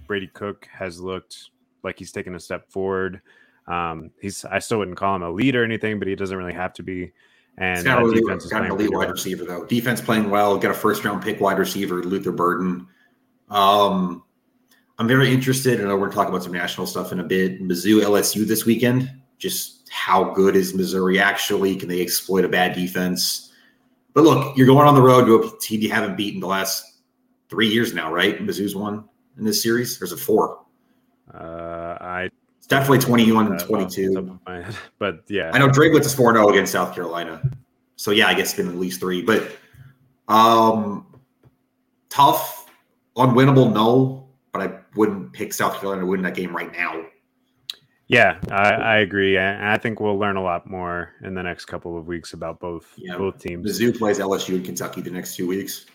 [0.07, 1.51] Brady Cook has looked
[1.85, 3.23] like he's taken a step forward.
[3.69, 6.53] Um, he's I still wouldn't call him a lead or anything, but he doesn't really
[6.53, 7.13] have to be.
[7.59, 9.65] And got, really, defense got an elite wide receiver though.
[9.65, 10.59] Defense playing well.
[10.59, 12.87] Got a first round pick wide receiver, Luther Burden.
[13.49, 14.25] Um,
[15.03, 17.61] I'm very interested, and we're going to talk about some national stuff in a bit.
[17.61, 19.11] Mizzou LSU this weekend.
[19.37, 21.75] Just how good is Missouri actually?
[21.75, 23.53] Can they exploit a bad defense?
[24.15, 27.01] But look, you're going on the road to a team you haven't beaten the last
[27.51, 28.39] three years now, right?
[28.39, 29.03] Mizzou's won
[29.39, 29.99] in this series.
[29.99, 30.61] There's a four.
[31.35, 34.39] Uh, I it's definitely 21 and 22.
[35.01, 37.43] But yeah, I know Drinkwitz is 4 0 against South Carolina.
[37.97, 39.21] So yeah, I guess it's been at least three.
[39.21, 39.51] But
[40.29, 41.07] um,
[42.09, 42.71] tough,
[43.17, 47.05] unwinnable, no but I wouldn't pick South Carolina to win that game right now.
[48.09, 51.65] Yeah, I, I agree, and I think we'll learn a lot more in the next
[51.65, 53.17] couple of weeks about both yeah.
[53.17, 53.67] both teams.
[53.67, 55.87] Mizzou plays LSU and Kentucky the next two weeks.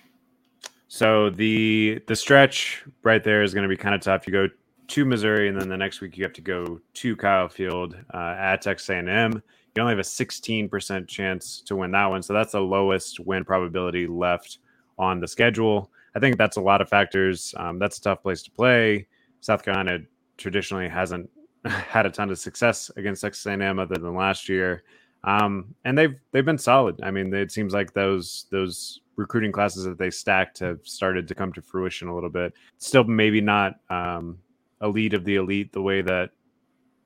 [0.87, 4.25] So the the stretch right there is going to be kind of tough.
[4.25, 4.47] You go
[4.87, 8.35] to Missouri, and then the next week you have to go to Kyle Field uh,
[8.37, 9.43] at Texas A&M.
[9.75, 13.45] You only have a 16% chance to win that one, so that's the lowest win
[13.45, 14.57] probability left
[14.97, 15.91] on the schedule.
[16.17, 17.53] I think that's a lot of factors.
[17.57, 19.05] Um, that's a tough place to play.
[19.41, 19.99] South Carolina
[20.37, 21.29] traditionally hasn't
[21.65, 24.81] had a ton of success against Texas A&M other than last year,
[25.25, 26.99] um, and they've they've been solid.
[27.03, 31.35] I mean, it seems like those those recruiting classes that they stacked have started to
[31.35, 32.51] come to fruition a little bit.
[32.79, 34.39] Still, maybe not um,
[34.81, 36.31] elite of the elite the way that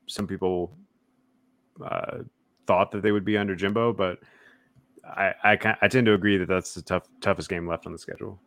[0.08, 0.78] some people
[1.86, 2.19] uh,
[2.65, 4.19] thought that they would be under Jimbo, but
[5.04, 8.00] I, I, I tend to agree that that's the tough toughest game left on the
[8.00, 8.39] schedule.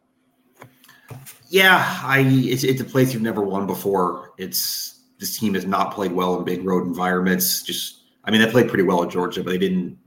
[1.49, 4.33] Yeah, I it's, it's a place you've never won before.
[4.39, 7.63] It's this team has not played well in big road environments.
[7.63, 9.99] Just I mean, they played pretty well at Georgia, but they didn't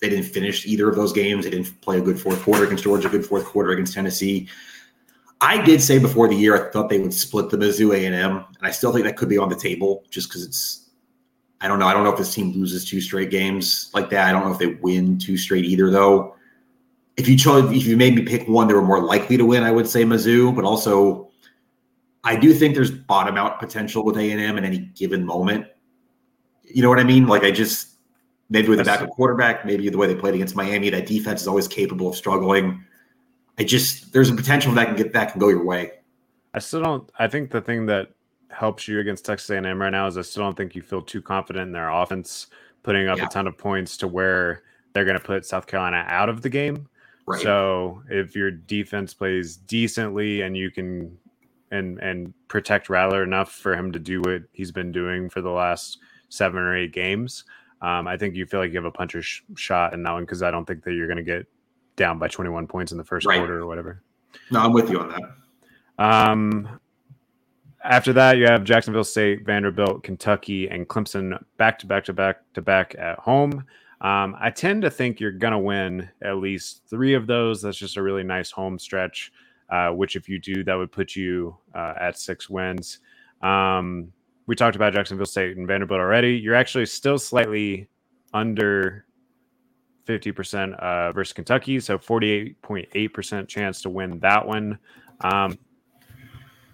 [0.00, 1.44] they didn't finish either of those games.
[1.44, 4.48] They didn't play a good fourth quarter against Georgia, a good fourth quarter against Tennessee.
[5.40, 8.14] I did say before the year I thought they would split the Mizzou A and
[8.14, 10.90] M, and I still think that could be on the table just because it's.
[11.60, 11.86] I don't know.
[11.86, 14.28] I don't know if this team loses two straight games like that.
[14.28, 16.34] I don't know if they win two straight either, though
[17.22, 19.62] if you chose, if you made me pick one, they were more likely to win.
[19.62, 21.30] I would say Mizzou, but also
[22.24, 25.66] I do think there's bottom out potential with A and M in any given moment.
[26.64, 27.28] You know what I mean?
[27.28, 27.90] Like I just
[28.50, 31.48] maybe with a backup quarterback, maybe the way they played against Miami, that defense is
[31.48, 32.84] always capable of struggling.
[33.56, 35.92] I just there's a potential that can get that can go your way.
[36.54, 37.08] I still don't.
[37.20, 38.10] I think the thing that
[38.50, 41.22] helps you against Texas A&M right now is I still don't think you feel too
[41.22, 42.48] confident in their offense
[42.82, 43.26] putting up yeah.
[43.26, 46.50] a ton of points to where they're going to put South Carolina out of the
[46.50, 46.88] game.
[47.26, 47.40] Right.
[47.40, 51.16] So if your defense plays decently and you can
[51.70, 55.50] and and protect Rattler enough for him to do what he's been doing for the
[55.50, 57.44] last seven or eight games,
[57.80, 60.24] um, I think you feel like you have a puncher's sh- shot in that one
[60.24, 61.46] because I don't think that you're going to get
[61.96, 63.38] down by 21 points in the first right.
[63.38, 64.02] quarter or whatever.
[64.50, 66.02] No, I'm with you on that.
[66.02, 66.80] Um,
[67.84, 72.40] after that, you have Jacksonville State, Vanderbilt, Kentucky, and Clemson back to back to back
[72.54, 73.64] to back at home.
[74.02, 77.62] Um, I tend to think you're going to win at least three of those.
[77.62, 79.32] That's just a really nice home stretch,
[79.70, 82.98] uh, which, if you do, that would put you uh, at six wins.
[83.42, 84.12] Um,
[84.46, 86.34] we talked about Jacksonville State and Vanderbilt already.
[86.36, 87.88] You're actually still slightly
[88.34, 89.06] under
[90.06, 94.78] 50% uh, versus Kentucky, so 48.8% chance to win that one.
[95.20, 95.56] Um,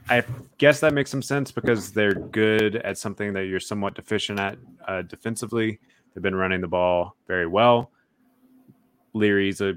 [0.09, 0.25] I
[0.57, 4.57] guess that makes some sense because they're good at something that you're somewhat deficient at
[4.87, 5.79] uh, defensively.
[6.15, 7.91] They've been running the ball very well.
[9.13, 9.75] Leary's a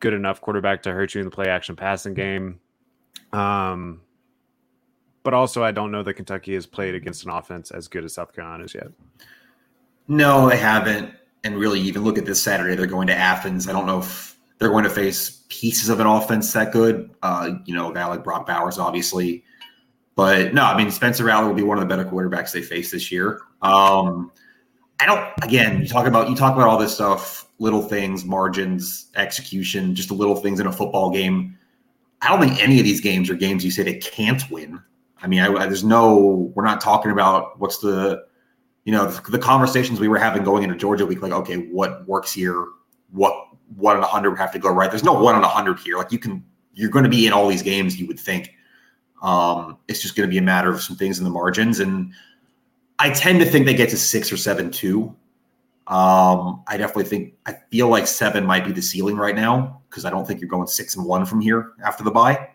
[0.00, 2.60] good enough quarterback to hurt you in the play action passing game.
[3.32, 4.00] Um,
[5.22, 8.14] but also, I don't know that Kentucky has played against an offense as good as
[8.14, 8.88] South Carolina's yet.
[10.06, 11.14] No, they haven't.
[11.42, 13.68] And really, even look at this Saturday, they're going to Athens.
[13.68, 17.10] I don't know if they're going to face pieces of an offense that good.
[17.22, 19.44] Uh, you know, a guy like Brock Bowers, obviously.
[20.14, 22.90] But no, I mean, Spencer Rattler will be one of the better quarterbacks they face
[22.90, 23.40] this year.
[23.62, 24.30] Um,
[25.00, 25.28] I don't.
[25.42, 30.08] Again, you talk about you talk about all this stuff, little things, margins, execution, just
[30.08, 31.58] the little things in a football game.
[32.22, 34.80] I don't think any of these games are games you say they can't win.
[35.22, 38.24] I mean, I, I, there's no, we're not talking about what's the,
[38.84, 42.06] you know, the, the, conversations we were having going into Georgia week, like, okay, what
[42.06, 42.66] works here?
[43.10, 43.34] What
[43.76, 44.90] one on a hundred have to go right?
[44.90, 45.96] There's no one on a hundred here.
[45.96, 47.98] Like you can, you're going to be in all these games.
[47.98, 48.50] You would think.
[49.22, 52.12] Um, it's just going to be a matter of some things in the margins, and
[52.98, 55.14] I tend to think they get to six or seven too.
[55.86, 60.04] Um, I definitely think I feel like seven might be the ceiling right now because
[60.04, 62.50] I don't think you're going six and one from here after the bye.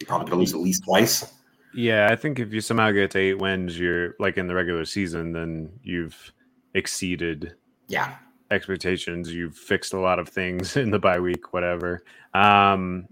[0.00, 1.32] You're probably going to lose at least twice.
[1.72, 4.84] Yeah, I think if you somehow get to eight wins, you're like in the regular
[4.84, 6.32] season, then you've
[6.74, 7.54] exceeded
[7.86, 8.16] yeah
[8.50, 9.32] expectations.
[9.32, 12.04] You've fixed a lot of things in the bye week, whatever.
[12.32, 13.08] Um,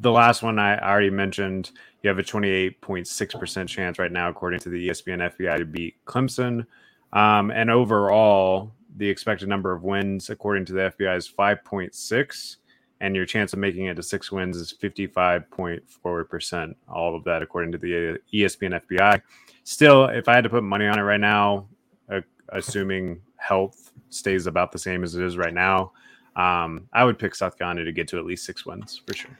[0.00, 1.70] the last one I already mentioned,
[2.06, 6.64] you have a 28.6% chance right now, according to the ESPN FPI, to beat Clemson.
[7.12, 12.56] Um, and overall, the expected number of wins, according to the FPI, is 5.6
[13.00, 16.74] and your chance of making it to six wins is 55.4%.
[16.88, 19.20] All of that, according to the ESPN FPI.
[19.64, 21.66] Still, if I had to put money on it right now,
[22.08, 25.90] uh, assuming health stays about the same as it is right now,
[26.36, 29.36] um, I would pick South Carolina to get to at least six wins for sure.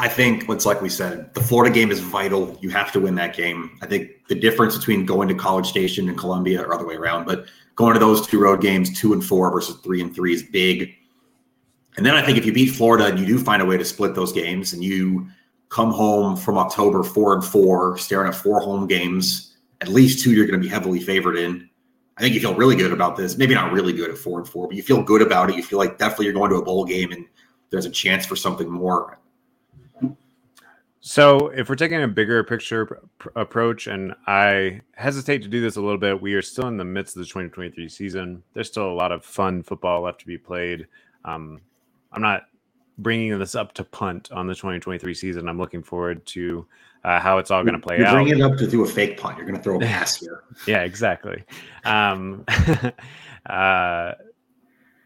[0.00, 2.56] I think it's like we said, the Florida game is vital.
[2.60, 3.76] You have to win that game.
[3.82, 7.26] I think the difference between going to College Station and Columbia, or other way around,
[7.26, 10.44] but going to those two road games, two and four versus three and three, is
[10.44, 10.94] big.
[11.96, 13.84] And then I think if you beat Florida and you do find a way to
[13.84, 15.26] split those games and you
[15.68, 20.30] come home from October four and four, staring at four home games, at least two
[20.30, 21.68] you're going to be heavily favored in.
[22.16, 23.36] I think you feel really good about this.
[23.36, 25.56] Maybe not really good at four and four, but you feel good about it.
[25.56, 27.26] You feel like definitely you're going to a bowl game and
[27.70, 29.18] there's a chance for something more.
[31.08, 32.84] So, if we're taking a bigger picture
[33.16, 36.76] pr- approach, and I hesitate to do this a little bit, we are still in
[36.76, 38.42] the midst of the 2023 season.
[38.52, 40.86] There's still a lot of fun football left to be played.
[41.24, 41.62] Um,
[42.12, 42.42] I'm not
[42.98, 45.48] bringing this up to punt on the 2023 season.
[45.48, 46.66] I'm looking forward to
[47.04, 48.12] uh, how it's all going to play You're out.
[48.12, 49.38] Bringing it up to do a fake punt.
[49.38, 50.44] You're going to throw a pass here.
[50.66, 51.42] yeah, exactly.
[51.86, 52.44] Um,
[53.46, 54.12] uh,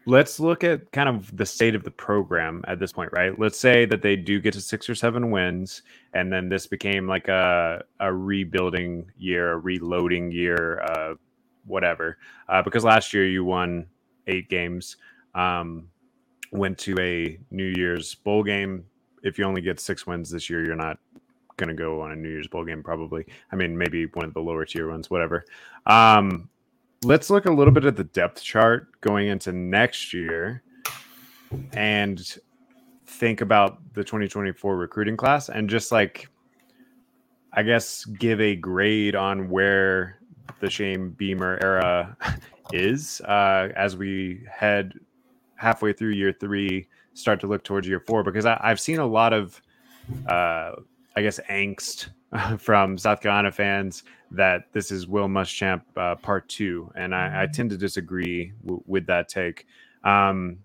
[0.05, 3.37] let's look at kind of the state of the program at this point, right?
[3.39, 7.07] Let's say that they do get to six or seven wins, and then this became
[7.07, 11.13] like a a rebuilding year, a reloading year, uh,
[11.65, 12.17] whatever.
[12.49, 13.85] Uh, because last year you won
[14.27, 14.97] eight games.
[15.35, 15.89] Um,
[16.51, 18.85] went to a New Year's bowl game.
[19.23, 20.99] If you only get six wins this year, you're not
[21.57, 23.25] going to go on a New Year's bowl game, probably.
[23.51, 25.45] I mean, maybe one of the lower tier ones, whatever.
[25.85, 26.49] Um,
[27.03, 30.63] let's look a little bit at the depth chart going into next year
[31.73, 32.37] and
[33.05, 36.27] think about the 2024 recruiting class and just like,
[37.53, 40.19] I guess, give a grade on where
[40.59, 42.17] the Shane Beamer era
[42.73, 44.93] is uh, as we head
[45.55, 49.05] halfway through year three start to look towards year four because I, have seen a
[49.05, 49.61] lot of,
[50.27, 50.71] uh,
[51.15, 52.09] I guess, angst
[52.59, 57.47] from South Carolina fans that this is Will Muschamp uh, part two, and I, I
[57.47, 59.65] tend to disagree w- with that take.
[60.03, 60.57] Um,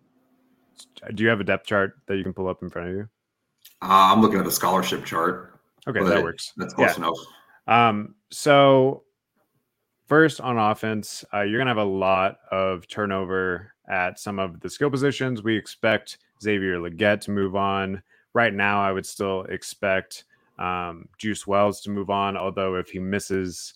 [1.15, 3.09] do you have a depth chart that you can pull up in front of you?
[3.83, 5.61] Uh, I'm looking at the scholarship chart.
[5.87, 6.53] Okay, that works.
[6.57, 6.97] That's close yeah.
[6.97, 7.19] enough.
[7.67, 9.05] Um, so
[10.07, 14.71] first on offense, uh, you're gonna have a lot of turnover at some of the
[14.71, 15.43] skill positions.
[15.43, 18.03] We expect Xavier Legette to move on.
[18.35, 20.25] Right now, I would still expect
[20.59, 23.75] um, Juice Wells to move on, although if he misses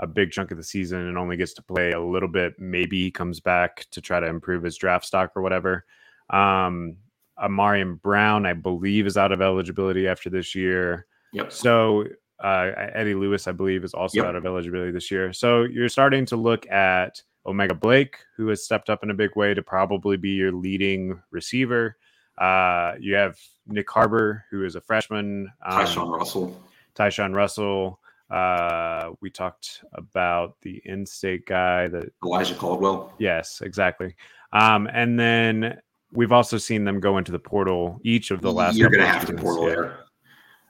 [0.00, 3.02] a big chunk of the season and only gets to play a little bit, maybe
[3.02, 5.84] he comes back to try to improve his draft stock or whatever.
[6.30, 6.96] Um,
[7.38, 11.06] Ahmarean Brown, I believe, is out of eligibility after this year.
[11.32, 11.52] Yep.
[11.52, 12.04] So
[12.42, 14.26] uh, Eddie Lewis, I believe, is also yep.
[14.26, 15.32] out of eligibility this year.
[15.32, 19.36] So you're starting to look at O'Mega Blake, who has stepped up in a big
[19.36, 21.96] way to probably be your leading receiver.
[22.38, 23.38] Uh, you have
[23.70, 25.50] Nyck Harbor, who is a freshman.
[25.64, 26.60] Um, Tyshawn Russell.
[26.94, 28.00] Tyshawn Russell.
[28.30, 33.12] Uh, we talked about the in-state guy that Elijah Caldwell.
[33.18, 34.16] Yes, exactly.
[34.52, 35.78] Um, and then
[36.12, 38.76] we've also seen them go into the portal each of the last.
[38.76, 39.74] You're going to have to portal yeah.
[39.74, 39.98] there.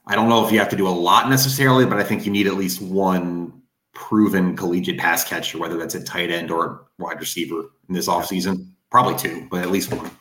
[0.07, 2.31] I don't know if you have to do a lot necessarily, but I think you
[2.31, 3.61] need at least one
[3.93, 8.69] proven collegiate pass catcher, whether that's a tight end or wide receiver in this offseason.
[8.91, 10.11] Probably two, but at least one.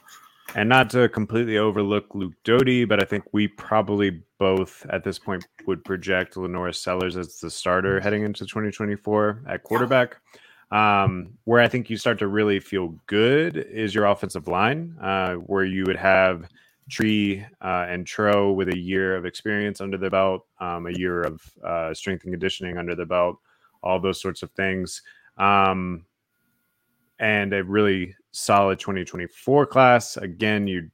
[0.57, 5.19] And not to completely overlook Luke Doty, but I think we probably both at this
[5.19, 10.17] point would project LaNorris Sellers as the starter heading into 2024 at quarterback.
[10.71, 15.35] Um, where I think you start to really feel good is your offensive line, uh,
[15.35, 16.49] where you would have
[16.89, 21.23] Tree uh, and Tro with a year of experience under the belt, um, a year
[21.23, 23.39] of uh, strength and conditioning under the belt,
[23.83, 25.03] all those sorts of things.
[25.37, 26.07] Um,
[27.19, 30.17] and a really solid 2024 class.
[30.17, 30.91] Again, you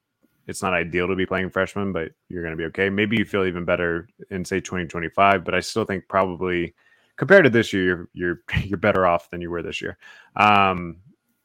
[0.47, 2.91] it's not ideal to be playing freshman, but you're going to be okay.
[2.91, 6.75] Maybe you feel even better in say 2025, but I still think probably
[7.17, 9.97] compared to this year, you're you're you're better off than you were this year.
[10.37, 10.97] Um,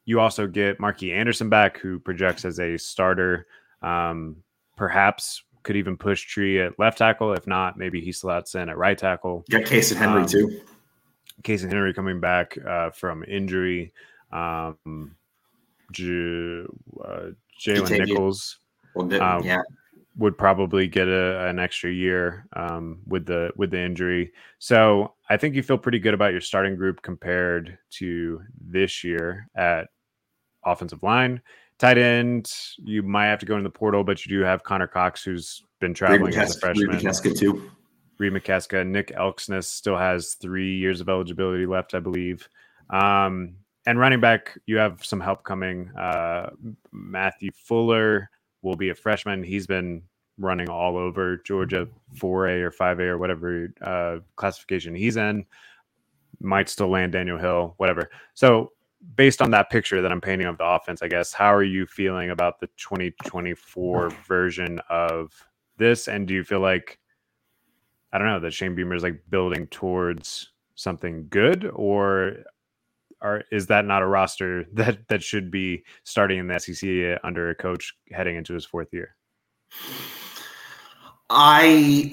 [0.06, 3.48] you also get Marky Anderson back, who projects as a starter.
[3.82, 4.38] Um,
[4.76, 7.34] perhaps could even push Tree at left tackle.
[7.34, 9.44] If not, maybe he slots in at right tackle.
[9.50, 10.62] Got Casey Henry um, too.
[11.44, 13.94] Casey Henry coming back uh, from injury.
[14.32, 15.16] Um,
[15.92, 16.66] J-
[17.04, 17.30] uh,
[17.60, 18.60] Jalen Nichols.
[18.96, 19.62] Well, um, yeah.
[20.18, 25.36] Would probably get a, an extra year um, with the with the injury, so I
[25.36, 29.90] think you feel pretty good about your starting group compared to this year at
[30.64, 31.42] offensive line.
[31.78, 34.88] Tight end, you might have to go in the portal, but you do have Connor
[34.88, 36.98] Cox, who's been traveling Reed as a freshman.
[36.98, 37.70] Reed too.
[38.18, 38.88] Reid Mikeska.
[38.88, 42.48] Nick Elksness still has three years of eligibility left, I believe.
[42.90, 43.56] Um,
[43.86, 45.90] and running back, you have some help coming.
[45.96, 46.50] Uh,
[46.92, 48.30] Matthew Fuller
[48.62, 49.44] will be a freshman.
[49.44, 50.02] He's been
[50.38, 55.46] running all over Georgia 4A or 5A or whatever uh, classification he's in.
[56.40, 58.10] Might still land Daniel Hill, whatever.
[58.34, 58.72] So,
[59.16, 61.86] based on that picture that I'm painting of the offense, I guess, how are you
[61.86, 65.32] feeling about the 2024 version of
[65.78, 66.08] this?
[66.08, 67.00] And do you feel like,
[68.12, 72.38] I don't know, that Shane Beamer is like building towards something good, or
[73.26, 77.50] are is that not a roster that that should be starting in the SEC under
[77.50, 79.16] a coach heading into his fourth year?
[81.30, 82.12] I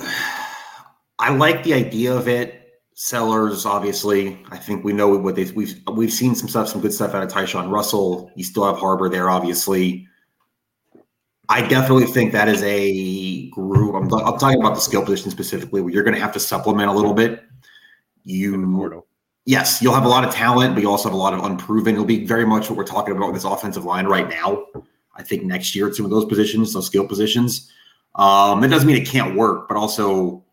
[1.19, 2.59] I like the idea of it.
[2.95, 6.93] Sellers, obviously, I think we know what they we've we've seen some stuff, some good
[6.93, 8.31] stuff out of Tyshawn Russell.
[8.37, 10.07] You still have Harbor there, obviously.
[11.49, 13.95] I definitely think that is a group.
[13.95, 16.89] I'm, I'm talking about the skill position specifically, where you're going to have to supplement
[16.89, 17.43] a little bit.
[18.25, 18.57] You
[19.45, 21.95] yes, you'll have a lot of talent, but you also have a lot of unproven.
[21.95, 24.65] It'll be very much what we're talking about with this offensive line right now.
[25.15, 27.71] I think next year at some of those positions, those skill positions.
[28.15, 30.45] Um, it doesn't mean it can't work, but also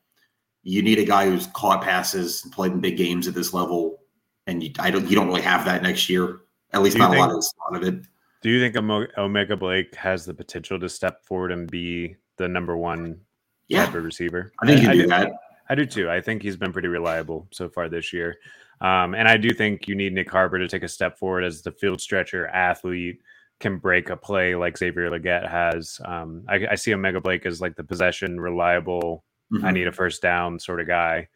[0.64, 4.00] you need a guy who's caught passes and played in big games at this level,
[4.48, 6.42] and you, I don't you don't really have that next year.
[6.72, 8.06] At least not think, a lot of, a lot of it.
[8.42, 8.76] Do you think
[9.18, 13.20] O'Mega Blake has the potential to step forward and be the number one
[13.68, 13.86] yeah.
[13.86, 14.52] type of receiver?
[14.62, 15.32] I think you do, do that.
[15.70, 16.10] I do too.
[16.10, 18.38] I think he's been pretty reliable so far this year.
[18.82, 21.62] Um, and I do think you need Nyck Harbor to take a step forward as
[21.62, 23.22] the field stretcher athlete
[23.60, 26.00] can break a play like Xavier Legette has.
[26.06, 29.66] Um, I, I, see O'Mega Blake as like the possession, reliable, mm-hmm.
[29.66, 31.28] I need a first down sort of guy.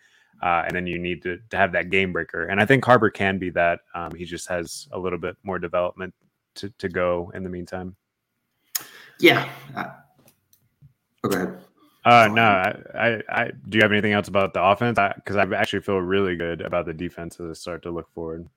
[0.42, 2.46] Uh, and then you need to, to, have that game breaker.
[2.46, 3.82] And I think Harper can be that.
[3.94, 6.14] Um, he just has a little bit more development
[6.56, 7.96] to, to go in the meantime.
[9.20, 9.50] Yeah.
[9.76, 9.90] Uh,
[11.26, 11.52] okay.
[12.06, 15.00] Uh, no, I, I, I, do you have anything else about the offense?
[15.16, 18.12] Because I, I, actually feel really good about the defense as I start to look
[18.14, 18.48] forward.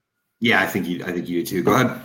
[0.41, 1.63] Yeah, I think you, I think you do too.
[1.63, 2.01] Go ahead.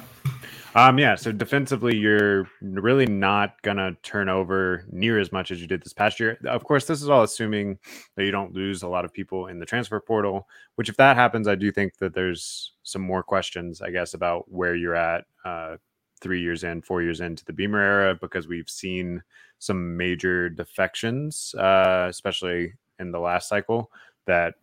[0.73, 1.15] Um, yeah.
[1.15, 5.93] So defensively, you're really not gonna turn over near as much as you did this
[5.93, 6.37] past year.
[6.45, 7.77] Of course, this is all assuming
[8.15, 10.47] that you don't lose a lot of people in the transfer portal.
[10.75, 14.49] Which, if that happens, I do think that there's some more questions, I guess, about
[14.49, 15.75] where you're at uh,
[16.21, 19.21] three years in, four years into the Beamer era, because we've seen
[19.59, 23.91] some major defections, uh, especially in the last cycle,
[24.27, 24.55] that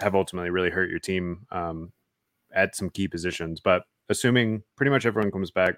[0.00, 1.92] have ultimately really hurt your team um,
[2.54, 3.60] at some key positions.
[3.60, 5.76] But assuming pretty much everyone comes back,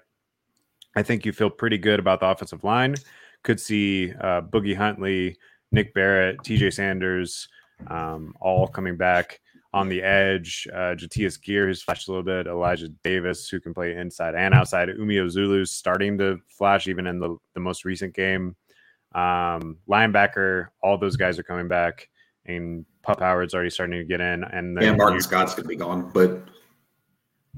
[0.95, 2.95] I think you feel pretty good about the offensive line.
[3.43, 5.37] Could see uh, Boogie Huntley,
[5.71, 7.47] Nick Barrett, TJ Sanders,
[7.87, 9.39] um, all coming back
[9.73, 10.67] on the edge.
[10.73, 12.47] Uh, Jatius Geer, who's flashed a little bit.
[12.47, 14.89] Elijah Davis, who can play inside and outside.
[14.89, 18.55] Umeozulu's starting to flash even in the, the most recent game.
[19.13, 22.09] Um, linebacker, all those guys are coming back,
[22.45, 24.43] and Pup Howard's already starting to get in.
[24.43, 26.47] And then yeah, Martin you, Scott's going to be gone, but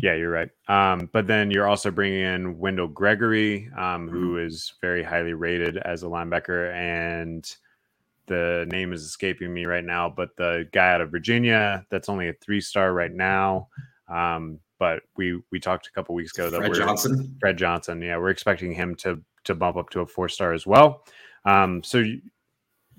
[0.01, 0.49] yeah, you're right.
[0.67, 4.47] Um, but then you're also bringing in Wendell Gregory, um, who mm-hmm.
[4.47, 7.45] is very highly rated as a linebacker, and
[8.31, 10.09] the name is escaping me right now.
[10.09, 13.67] But the guy out of Virginia, that's only a three star right now.
[14.07, 17.37] Um, but we we talked a couple weeks ago that Fred Johnson.
[17.39, 20.65] Fred Johnson, yeah, we're expecting him to to bump up to a four star as
[20.65, 21.05] well.
[21.45, 22.21] Um, so you,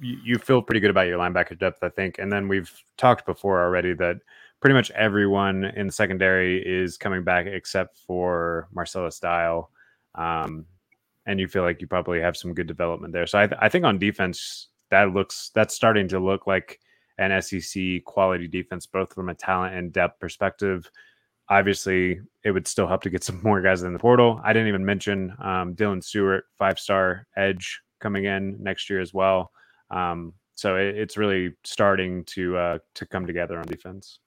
[0.00, 2.18] you feel pretty good about your linebacker depth, I think.
[2.18, 4.16] And then we've talked before already that
[4.60, 9.70] pretty much everyone in the secondary is coming back except for Marcellus Dial.
[10.14, 10.66] Um,
[11.26, 13.26] and you feel like you probably have some good development there.
[13.26, 16.78] So I, th- I think on defense, that looks that's starting to look like
[17.18, 20.90] an SEC quality defense, both from a talent and depth perspective.
[21.48, 24.40] Obviously, it would still help to get some more guys in the portal.
[24.44, 29.14] I didn't even mention um, Dylan Stewart, five star edge coming in next year as
[29.14, 29.50] well.
[29.90, 34.18] Um, so it, it's really starting to uh, to come together on defense.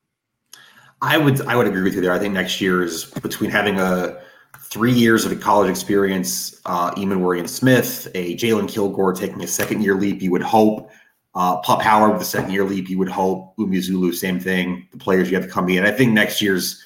[1.00, 2.12] I would I would agree with you there.
[2.12, 4.20] I think next year is between having a
[4.60, 9.96] three years of college experience, uh, Emmanwori Smith, a Jalen Kilgore taking a second year
[9.96, 10.90] leap, you would hope.
[11.34, 13.56] Uh, Pup Howard with a second year leap, you would hope.
[13.58, 14.88] Umeozulu, same thing.
[14.92, 15.84] The players you have come in.
[15.84, 16.82] I think next year's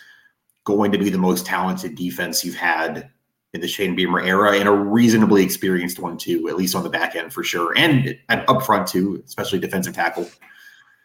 [0.63, 3.09] going to be the most talented defense you've had
[3.53, 6.89] in the Shane Beamer era and a reasonably experienced one too, at least on the
[6.89, 10.29] back end for sure, and up front too, especially defensive tackle.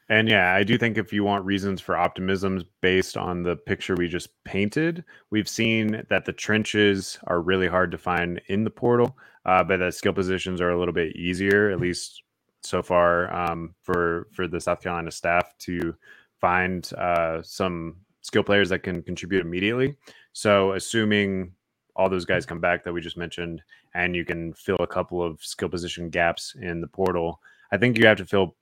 [0.08, 3.94] And yeah, I do think if you want reasons for optimism based on the picture
[3.94, 8.70] we just painted, we've seen that the trenches are really hard to find in the
[8.70, 12.22] portal, uh, but that skill positions are a little bit easier, at least
[12.62, 15.94] so far, um, for for the South Carolina staff to
[16.38, 19.96] find uh, some skill players that can contribute immediately.
[20.32, 21.52] So, assuming
[21.96, 23.62] all those guys come back that we just mentioned,
[23.94, 27.40] and you can fill a couple of skill position gaps in the portal,
[27.72, 28.56] I think you have to feel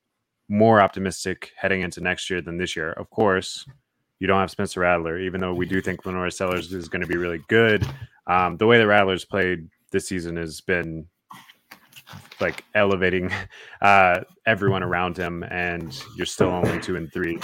[0.48, 2.92] more optimistic heading into next year than this year.
[2.92, 3.66] Of course,
[4.18, 7.08] you don't have Spencer Rattler, even though we do think LaNorris Sellers is going to
[7.08, 7.86] be really good.
[8.26, 11.06] Um, the way the Rattlers played this season has been
[12.40, 13.32] like elevating
[13.82, 17.38] uh, everyone around him, and you're still only two and three.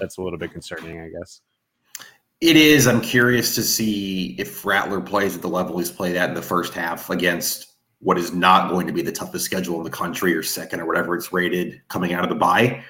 [0.00, 1.40] That's a little bit concerning, I guess.
[2.40, 2.86] It is.
[2.86, 6.42] I'm curious to see if Rattler plays at the level he's played at in the
[6.42, 7.73] first half against
[8.04, 10.86] what is not going to be the toughest schedule in the country or second or
[10.86, 12.84] whatever it's rated coming out of the bye.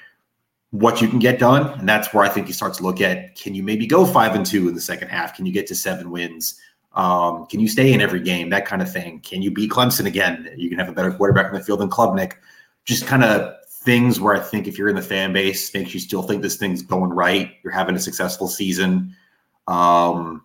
[0.72, 3.36] What you can get done, and that's where I think you start to look at:
[3.36, 5.36] can you maybe go five and two in the second half?
[5.36, 6.60] Can you get to seven wins?
[6.94, 8.50] Um, can you stay in every game?
[8.50, 9.20] That kind of thing.
[9.20, 10.52] Can you beat Clemson again?
[10.56, 12.34] You can have a better quarterback in the field than Klubnik.
[12.84, 16.00] Just kind of things where I think if you're in the fan base, makes you
[16.00, 17.52] still think this thing's going right.
[17.62, 19.14] You're having a successful season.
[19.68, 20.42] Um,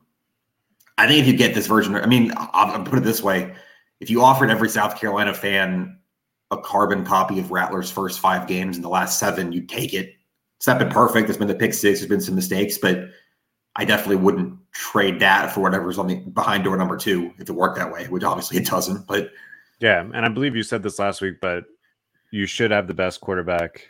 [0.99, 3.55] I think if you get this version, I mean, I'll, I'll put it this way:
[3.99, 5.97] if you offered every South Carolina fan
[6.51, 10.15] a carbon copy of Rattler's first five games in the last seven, you'd take it.
[10.57, 11.27] It's not been perfect.
[11.27, 11.99] There's been the pick six.
[11.99, 13.09] There's been some mistakes, but
[13.75, 17.53] I definitely wouldn't trade that for whatever's on the behind door number two if it
[17.53, 19.07] worked that way, which obviously it doesn't.
[19.07, 19.31] But
[19.79, 21.65] yeah, and I believe you said this last week, but
[22.31, 23.87] you should have the best quarterback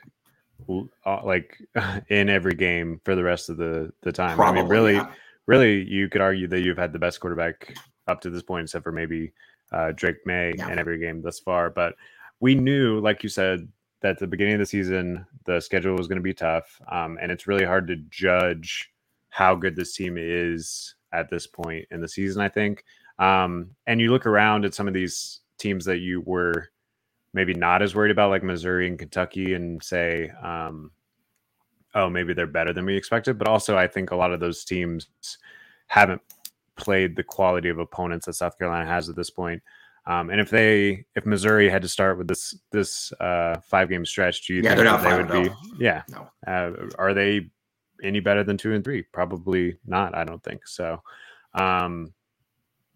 [1.05, 1.57] uh, like
[2.10, 4.36] in every game for the rest of the the time.
[4.36, 5.12] Probably, I mean, really, yeah.
[5.47, 7.74] really, you could argue that you've had the best quarterback
[8.07, 9.32] up to this point, except for maybe
[9.72, 10.72] uh, Drake Maye yeah.
[10.72, 11.70] in every game thus far.
[11.70, 11.95] But
[12.39, 13.67] we knew, like you said,
[14.01, 17.17] that at the beginning of the season the schedule was going to be tough, um,
[17.22, 18.91] and it's really hard to judge
[19.30, 22.41] how good this team is at this point in the season.
[22.41, 22.84] I think,
[23.17, 26.70] um, and you look around at some of these teams that you were
[27.34, 30.91] maybe not as worried about, like Missouri and Kentucky, and say, um,
[31.93, 33.38] oh, maybe they're better than we expected.
[33.38, 35.07] But also, I think a lot of those teams
[35.88, 36.22] haven't
[36.80, 39.61] played the quality of opponents that South Carolina has at this point.
[40.05, 44.05] Um, and if they, if Missouri had to start with this this uh, five game
[44.05, 45.53] stretch, do you yeah, think they would be?
[45.77, 46.27] Yeah, no.
[46.47, 47.49] uh, are they
[48.01, 49.03] any better than two and three?
[49.03, 50.15] Probably not.
[50.15, 51.01] I don't think so.
[51.53, 52.13] Um,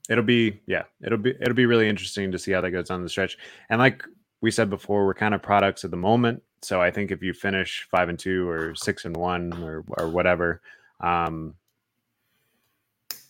[0.09, 3.03] it'll be yeah, it'll be it'll be really interesting to see how that goes on
[3.03, 3.37] the stretch.
[3.69, 4.03] And like
[4.41, 6.41] we said before, we're kind of products at the moment.
[6.61, 10.09] So I think if you finish five and two or six and one or or
[10.09, 10.61] whatever,
[11.01, 11.55] um,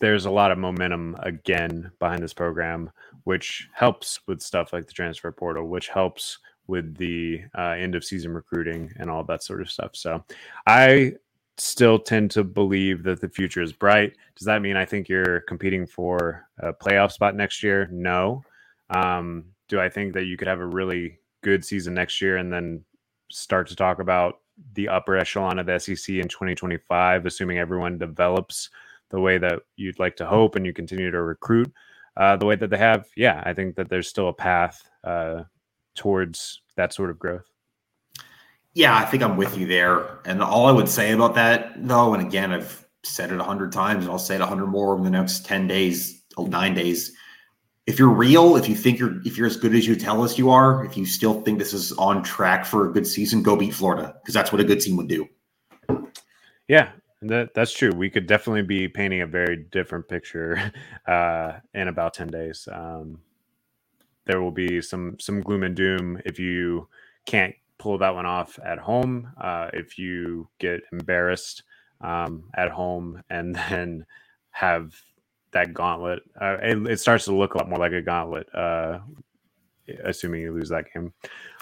[0.03, 2.91] there's a lot of momentum again behind this program,
[3.23, 8.03] which helps with stuff like the transfer portal, which helps with the uh, end of
[8.03, 9.91] season recruiting and all that sort of stuff.
[9.93, 10.21] So
[10.67, 11.13] I
[11.57, 14.11] still tend to believe that the future is bright.
[14.35, 17.87] Does that mean I think you're competing for a playoff spot next year?
[17.89, 18.43] No.
[18.89, 22.51] Um, do I think that you could have a really good season next year and
[22.51, 22.83] then
[23.31, 24.41] start to talk about
[24.73, 28.69] the upper echelon of the SEC in 2025, assuming everyone develops
[29.13, 31.71] the way that you'd like to hope and you continue to recruit
[32.17, 35.43] uh, the way that they have, yeah, I think that there's still a path uh,
[35.95, 37.45] towards that sort of growth.
[38.73, 40.19] Yeah, I think I'm with you there.
[40.25, 43.71] And all I would say about that, though, and again, I've said it a hundred
[43.71, 47.11] times, and I'll say it a hundred more in the next ten days, nine days.
[47.85, 50.37] If you're real, if you think you're if you're as good as you tell us
[50.37, 53.55] you are, if you still think this is on track for a good season, go
[53.55, 55.27] beat Florida because that's what a good team would do.
[56.67, 56.91] Yeah,
[57.29, 57.91] that that's true.
[57.91, 60.71] We could definitely be painting a very different picture
[61.07, 62.67] uh, in about ten days.
[62.71, 63.19] Um,
[64.25, 66.87] there will be some some gloom and doom if you
[67.25, 69.31] can't pull that one off at home.
[69.39, 71.63] Uh, if you get embarrassed
[72.01, 74.05] um, at home and then
[74.51, 74.95] have
[75.51, 78.47] that gauntlet, uh, it, it, starts to look a lot more like a gauntlet.
[80.05, 81.11] Assuming you lose that game.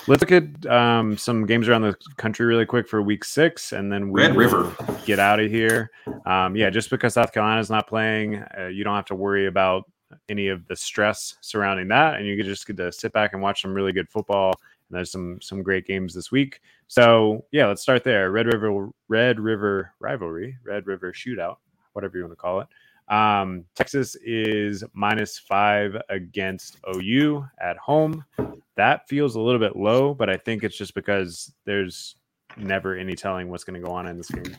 [0.08, 3.92] Let's look at um, some games around the country really quick for week six, and
[3.92, 5.90] then we Red River get out of here.
[6.28, 9.48] Um, yeah, just because South Carolina is not playing, uh, you don't have to worry
[9.48, 9.90] about
[10.30, 13.42] any of the stress surrounding that, and you can just get to sit back and
[13.42, 14.54] watch some really good football.
[14.90, 16.62] And there's some some great games this week.
[16.88, 18.30] So yeah, let's start there.
[18.32, 21.56] Red River Red River rivalry, Red River shootout,
[21.94, 22.68] whatever you want to call it.
[23.08, 28.24] Um, Texas is minus five against OU at home.
[28.76, 32.16] That feels a little bit low, but I think it's just because there's
[32.58, 34.56] never any telling what's going to go on in this game.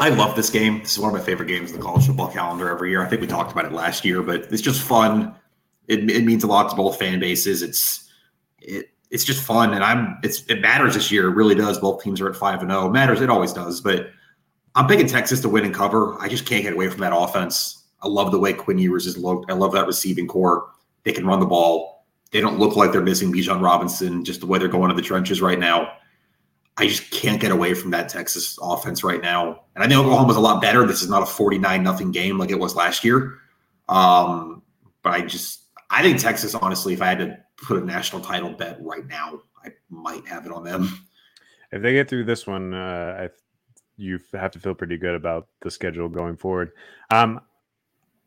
[0.00, 0.80] I love this game.
[0.80, 3.02] This is one of my favorite games in the college football calendar every year.
[3.02, 5.34] I think we talked about it last year, but it's just fun.
[5.86, 7.62] It, it means a lot to both fan bases.
[7.62, 8.10] It's
[8.60, 11.28] it it's just fun, and I'm it's it matters this year.
[11.28, 11.78] It really does.
[11.78, 12.88] Both teams are at five and zero.
[12.88, 13.20] Matters.
[13.20, 13.80] It always does.
[13.80, 14.10] But
[14.74, 16.20] I'm picking Texas to win and cover.
[16.20, 17.84] I just can't get away from that offense.
[18.02, 19.50] I love the way Quinn Ewers is looked.
[19.50, 20.70] I love that receiving corps.
[21.04, 22.06] They can run the ball.
[22.32, 24.24] They don't look like they're missing Bijan Robinson.
[24.24, 25.92] Just the way they're going to the trenches right now.
[26.76, 29.62] I just can't get away from that Texas offense right now.
[29.74, 30.84] And I think Oklahoma's a lot better.
[30.86, 33.38] This is not a 49 nothing game like it was last year.
[33.88, 34.62] Um,
[35.02, 35.60] but I just
[35.90, 39.42] I think Texas, honestly, if I had to put a national title bet right now,
[39.64, 41.06] I might have it on them.
[41.70, 43.30] If they get through this one, uh, I,
[43.96, 46.72] you have to feel pretty good about the schedule going forward.
[47.10, 47.40] Um,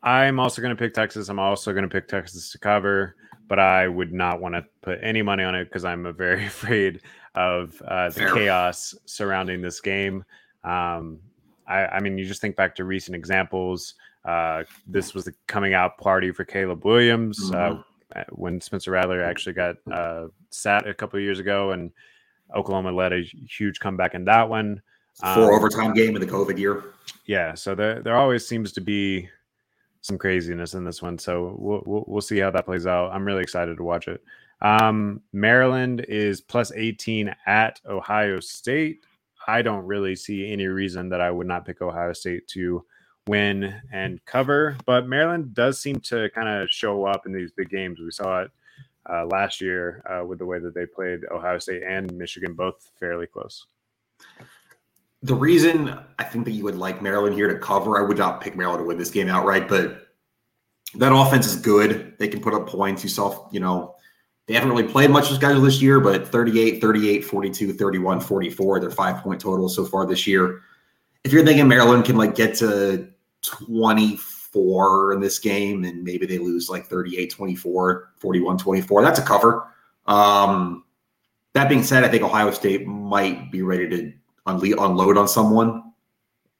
[0.03, 1.30] I'm also going to pick Texas.
[1.30, 3.15] I'm also going to pick Texas to cover,
[3.47, 7.01] but I would not want to put any money on it because I'm very afraid
[7.36, 8.34] of uh, the Fair.
[8.34, 10.24] chaos surrounding this game.
[10.63, 11.20] Um,
[11.68, 13.95] I, I, mean, you just think back to recent examples.
[14.24, 17.51] Uh, this was the coming out party for Caleb Williams.
[17.51, 17.82] Uh, mm-hmm.
[18.15, 21.91] Uh, when Spencer Rattler actually got uh, sat a couple of years ago, and
[22.55, 24.82] Oklahoma led a huge comeback in that one.
[25.22, 26.93] Four um, overtime game in the COVID year.
[27.26, 29.30] Yeah, so there there always seems to be
[30.01, 31.18] some craziness in this one.
[31.18, 33.11] So we'll, we'll, we'll see how that plays out.
[33.11, 34.24] I'm really excited to watch it.
[34.61, 39.03] Um, Maryland is plus 18 at Ohio State.
[39.47, 42.86] I don't really see any reason that I would not pick Ohio State to
[43.28, 44.78] win and cover.
[44.86, 47.99] But Maryland does seem to kind of show up in these big games.
[47.99, 48.51] We saw it
[49.09, 52.89] uh, last year uh, with the way that they played Ohio State and Michigan, both
[52.99, 53.65] fairly close.
[55.24, 58.41] The reason I think that you would like Maryland here to cover, I would not
[58.41, 60.07] pick Maryland to win this game outright, but
[60.95, 62.13] that offense is good.
[62.20, 63.03] They can put up points.
[63.03, 63.95] You saw, you know,
[64.45, 68.80] they haven't really played much of schedule this year, but 38, 38, 42, 31, 44,
[68.80, 70.61] they're five point total so far this year.
[71.24, 73.09] If you're thinking Maryland can like get to
[73.43, 79.24] 24 in this game and maybe they lose like 38 24 41 24 that's a
[79.24, 79.68] cover
[80.05, 80.84] um,
[81.53, 84.13] that being said i think ohio state might be ready to
[84.47, 85.83] unload on someone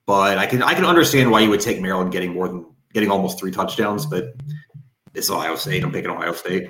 [0.06, 3.10] but i can i can understand why you would take maryland getting more than getting
[3.10, 4.36] almost three touchdowns but
[5.14, 5.84] it's ohio state.
[5.84, 6.70] I'm picking ohio state.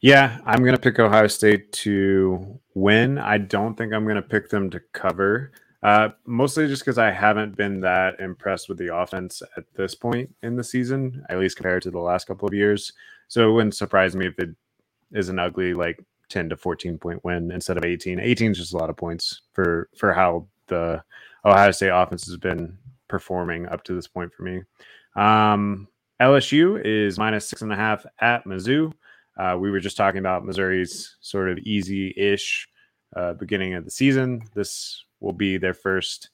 [0.00, 3.18] Yeah i'm going to pick ohio state to win.
[3.18, 5.52] I don't think i'm going to pick them to cover
[5.82, 10.34] uh, mostly just because I haven't been that impressed with the offense at this point
[10.42, 12.92] in the season, at least compared to the last couple of years.
[13.28, 14.50] So it wouldn't surprise me if it
[15.12, 18.20] is an ugly like 10 to 14 point win instead of 18.
[18.20, 21.02] 18 is just a lot of points for for how the
[21.44, 22.76] Ohio State offense has been
[23.08, 24.62] performing up to this point for me.
[25.16, 25.88] Um,
[26.20, 28.92] LSU is minus six and a half at Mizzou.
[29.36, 32.68] Uh, we were just talking about Missouri's sort of easy ish
[33.14, 34.42] uh, beginning of the season.
[34.54, 36.30] This will be their first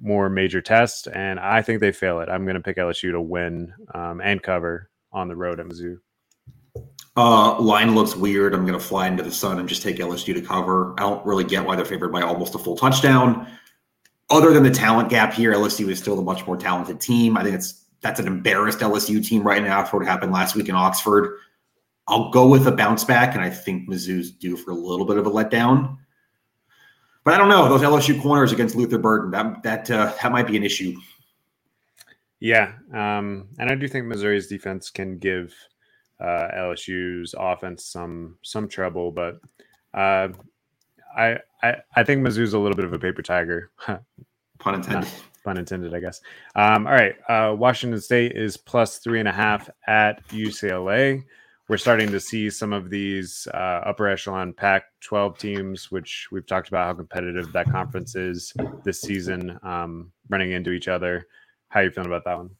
[0.00, 2.30] more major test, and I think they fail it.
[2.30, 5.98] I'm going to pick LSU to win um, and cover on the road at Mizzou.
[7.16, 8.54] Uh, line looks weird.
[8.54, 10.94] I'm going to fly into the sun and just take LSU to cover.
[10.98, 13.46] I don't really get why they're favored by almost a full touchdown.
[14.30, 17.36] Other than the talent gap here, LSU is still a much more talented team.
[17.36, 20.68] I think it's that's an embarrassed LSU team right now after what happened last week
[20.68, 21.38] in Oxford.
[22.08, 25.18] I'll go with a bounce back, and I think Mizzou's due for a little bit
[25.18, 25.98] of a letdown.
[27.24, 29.30] But I don't know those LSU corners against Luther Burden.
[29.30, 30.96] That that uh, that might be an issue.
[32.40, 35.54] Yeah, um, and I do think Missouri's defense can give
[36.20, 39.40] uh, LSU's offense some some trouble, but
[39.94, 40.28] uh,
[41.16, 43.70] I, I I think Mizzou's a little bit of a paper tiger.
[44.58, 45.10] pun intended.
[45.44, 46.20] pun intended, I guess.
[46.54, 51.24] Um, all right, uh, Washington State is plus three and a half at UCLA
[51.72, 56.46] we're starting to see some of these uh, upper echelon Pac 12 teams, which we've
[56.46, 58.52] talked about how competitive that conference is
[58.84, 61.26] this season, um, running into each other.
[61.68, 62.50] How are you feeling about that one?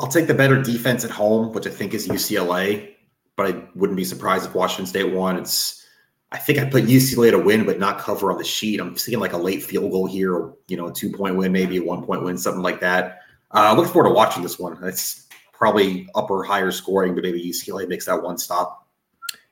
[0.00, 2.94] I'll take the better defense at home, which I think is UCLA,
[3.36, 5.36] but I wouldn't be surprised if Washington State won.
[5.36, 5.86] It's
[6.32, 8.80] I think I put UCLA to win, but not cover on the sheet.
[8.80, 11.76] I'm thinking like a late field goal here, you know, a two point win, maybe
[11.76, 13.18] a one point win, something like that.
[13.50, 14.82] Uh, looking forward to watching this one.
[14.84, 18.88] It's probably upper higher scoring, but maybe UCLA makes that one stop.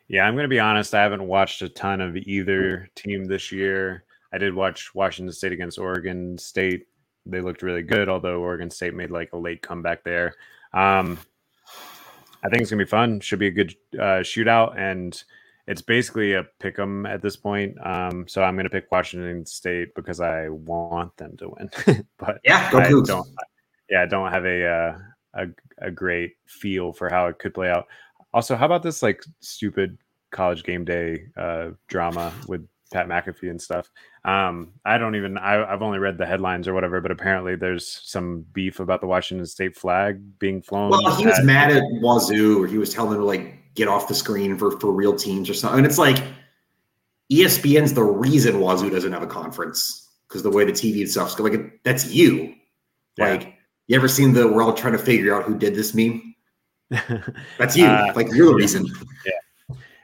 [0.06, 0.94] Yeah, I'm going to be honest.
[0.94, 4.04] I haven't watched a ton of either team this year.
[4.32, 6.86] I did watch Washington State against Oregon State.
[7.28, 10.34] They looked really good, although Oregon State made like a late comeback there.
[10.72, 11.18] Um,
[12.42, 13.20] I think it's gonna be fun.
[13.20, 15.22] Should be a good uh, shootout, and
[15.66, 17.76] it's basically a pick 'em at this point.
[17.84, 21.70] Um, so I'm gonna pick Washington State because I want them to win.
[22.18, 23.28] but yeah, go I don't.
[23.90, 24.98] yeah, I don't have a uh,
[25.34, 25.46] a
[25.78, 27.86] a great feel for how it could play out.
[28.32, 29.98] Also, how about this like stupid
[30.30, 33.90] college game day uh, drama with Pat McAfee and stuff?
[34.24, 35.38] Um, I don't even.
[35.38, 39.06] I, have only read the headlines or whatever, but apparently there's some beef about the
[39.06, 40.90] Washington State flag being flown.
[40.90, 43.88] Well, he was at, mad at Wazoo, or he was telling them to like get
[43.88, 45.78] off the screen for for real teams or something.
[45.78, 46.22] And it's like
[47.32, 51.38] ESPN's the reason Wazoo doesn't have a conference because the way the TV and stuff's
[51.38, 52.54] like that's you.
[53.16, 53.30] Yeah.
[53.30, 53.54] Like
[53.86, 56.34] you ever seen the we're all trying to figure out who did this meme?
[57.58, 57.84] That's you.
[57.84, 58.86] Uh, like you're the reason.
[59.26, 59.32] Yeah.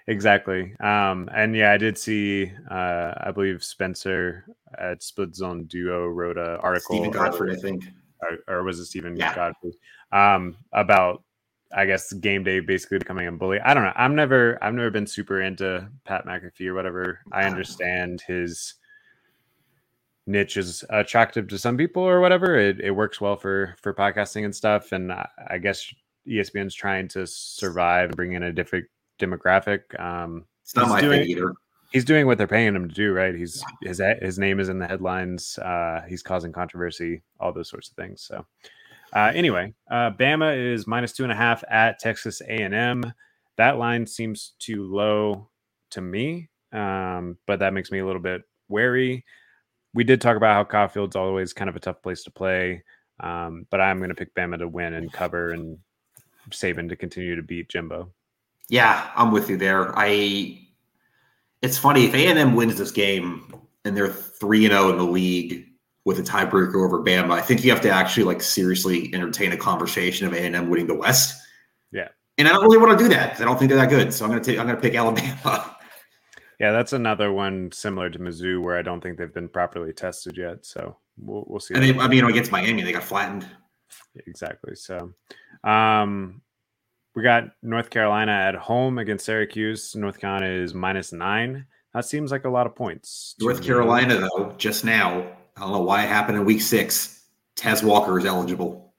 [0.06, 0.74] Exactly.
[0.80, 4.44] Um, and yeah, I did see uh, I believe Spencer
[4.78, 6.96] at Split Zone Duo wrote an article.
[6.96, 7.84] Steven Godfrey, I think.
[8.20, 9.34] Or, or was it Stephen yeah.
[9.34, 9.72] Godfrey?
[10.12, 11.22] Um, about
[11.74, 13.60] I guess game day basically becoming a bully.
[13.60, 13.92] I don't know.
[13.96, 17.20] I'm never I've never been super into Pat McAfee or whatever.
[17.32, 18.74] I understand his
[20.26, 22.56] niche is attractive to some people or whatever.
[22.56, 24.92] It, it works well for for podcasting and stuff.
[24.92, 25.92] And I, I guess
[26.28, 28.86] ESPN's trying to survive and bring in a different
[29.18, 29.98] demographic.
[29.98, 31.54] Um, it's not my doing, thing either.
[31.92, 33.34] He's doing what they're paying him to do, right?
[33.34, 35.58] He's his his name is in the headlines.
[35.58, 38.22] Uh, he's causing controversy, all those sorts of things.
[38.22, 38.44] So,
[39.12, 43.12] uh, anyway, uh, Bama is minus two and a half at Texas A and M.
[43.56, 45.48] That line seems too low
[45.90, 49.24] to me, um, but that makes me a little bit wary
[49.94, 52.82] we did talk about how Kyle Field's always kind of a tough place to play.
[53.20, 55.78] Um, but I'm going to pick Bama to win and cover and
[56.50, 58.12] Saban to continue to beat Jimbo.
[58.68, 59.96] Yeah, I'm with you there.
[59.96, 60.60] I
[61.62, 63.54] it's funny if A&M wins this game
[63.84, 65.66] and they're 3 and 0 in the league
[66.04, 69.56] with a tiebreaker over Bama, I think you have to actually like seriously entertain a
[69.56, 71.40] conversation of A&M winning the West.
[71.90, 72.08] Yeah.
[72.36, 74.12] And I don't really want to do that because I don't think they're that good.
[74.12, 75.70] So I'm going to take I'm going to pick Alabama.
[76.60, 80.36] Yeah, that's another one similar to Mizzou where I don't think they've been properly tested
[80.36, 80.64] yet.
[80.64, 81.74] So we'll, we'll see.
[81.74, 83.46] And they, I mean, against Miami, they got flattened.
[84.26, 84.74] Exactly.
[84.76, 85.12] So,
[85.64, 86.42] um,
[87.14, 89.94] we got North Carolina at home against Syracuse.
[89.94, 91.66] North Carolina is minus nine.
[91.94, 93.36] That seems like a lot of points.
[93.40, 95.20] North Carolina, though, just now,
[95.56, 97.22] I don't know why it happened in week six.
[97.54, 98.92] Tez Walker is eligible.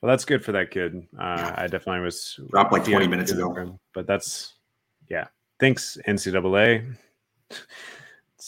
[0.00, 1.06] Well, that's good for that kid.
[1.18, 3.78] Uh, I definitely was dropped like 20 minutes ago.
[3.92, 4.54] but that's,
[5.10, 5.26] yeah,
[5.58, 6.96] thanks NCAA.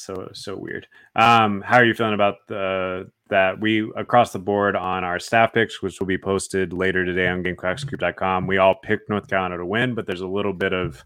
[0.03, 0.87] so so weird.
[1.17, 5.55] Um, how are you feeling about the that we across the board on our staff
[5.55, 8.47] picks, which will be posted later today on GamecockScoop.com.
[8.47, 11.03] We all picked North Carolina to win, but there's a little bit of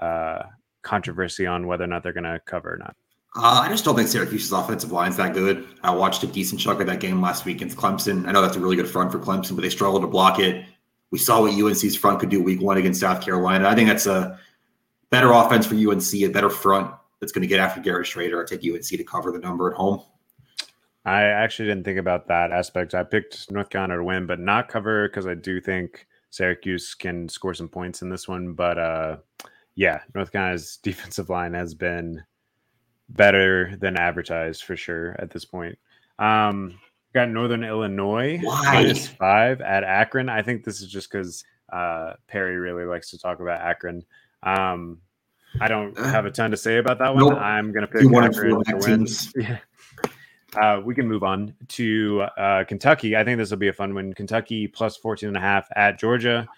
[0.00, 0.42] uh,
[0.82, 2.94] controversy on whether or not they're going to cover or not.
[3.34, 5.66] Uh, I just don't think Syracuse's offensive line's that good.
[5.82, 8.26] I watched a decent chunk of that game last week against Clemson.
[8.26, 10.66] I know that's a really good front for Clemson, but they struggled to block it.
[11.12, 13.68] We saw what UNC's front could do week one against South Carolina.
[13.68, 14.38] I think that's a
[15.08, 18.42] better offense for UNC, a better front that's going to get after Garrett Shrader.
[18.42, 20.02] I take UNC to cover the number at home.
[21.04, 22.94] I actually didn't think about that aspect.
[22.94, 27.28] I picked North Carolina to win, but not cover because I do think Syracuse can
[27.28, 28.52] score some points in this one.
[28.52, 29.16] But uh,
[29.74, 32.22] yeah, North Carolina's defensive line has been
[33.08, 35.78] better than advertised for sure at this point.
[36.18, 36.78] Um,
[37.14, 38.62] got Northern Illinois Why?
[38.64, 40.28] minus five at Akron.
[40.28, 44.04] I think this is just because uh, Perry really likes to talk about Akron.
[44.42, 44.98] Um,
[45.60, 47.24] I don't uh, have a ton to say about that one.
[47.24, 47.38] Nope.
[47.38, 49.06] I'm going to pick Akron to win.
[49.36, 49.58] Yeah.
[50.60, 53.16] Uh, we can move on to uh, Kentucky.
[53.16, 54.12] I think this will be a fun one.
[54.12, 56.48] Kentucky plus 14 and a half at Georgia.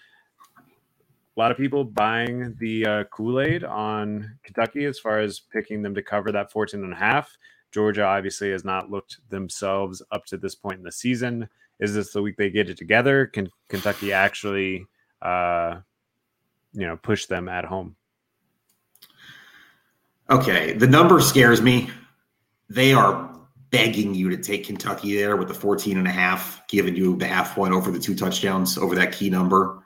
[0.57, 5.93] A lot of people buying the uh, Kool-Aid on Kentucky as far as picking them
[5.93, 7.37] to cover that 14 and a half.
[7.71, 11.47] Georgia obviously has not looked themselves up to this point in the season.
[11.79, 13.27] Is this the week they get it together?
[13.27, 14.87] Can Kentucky actually
[15.23, 15.79] uh,
[16.73, 17.95] you know push them at home.
[20.29, 21.89] Okay, the number scares me.
[22.69, 23.29] They are
[23.69, 27.25] begging you to take Kentucky there with the 14 and a half, giving you the
[27.25, 29.83] half point over the two touchdowns over that key number.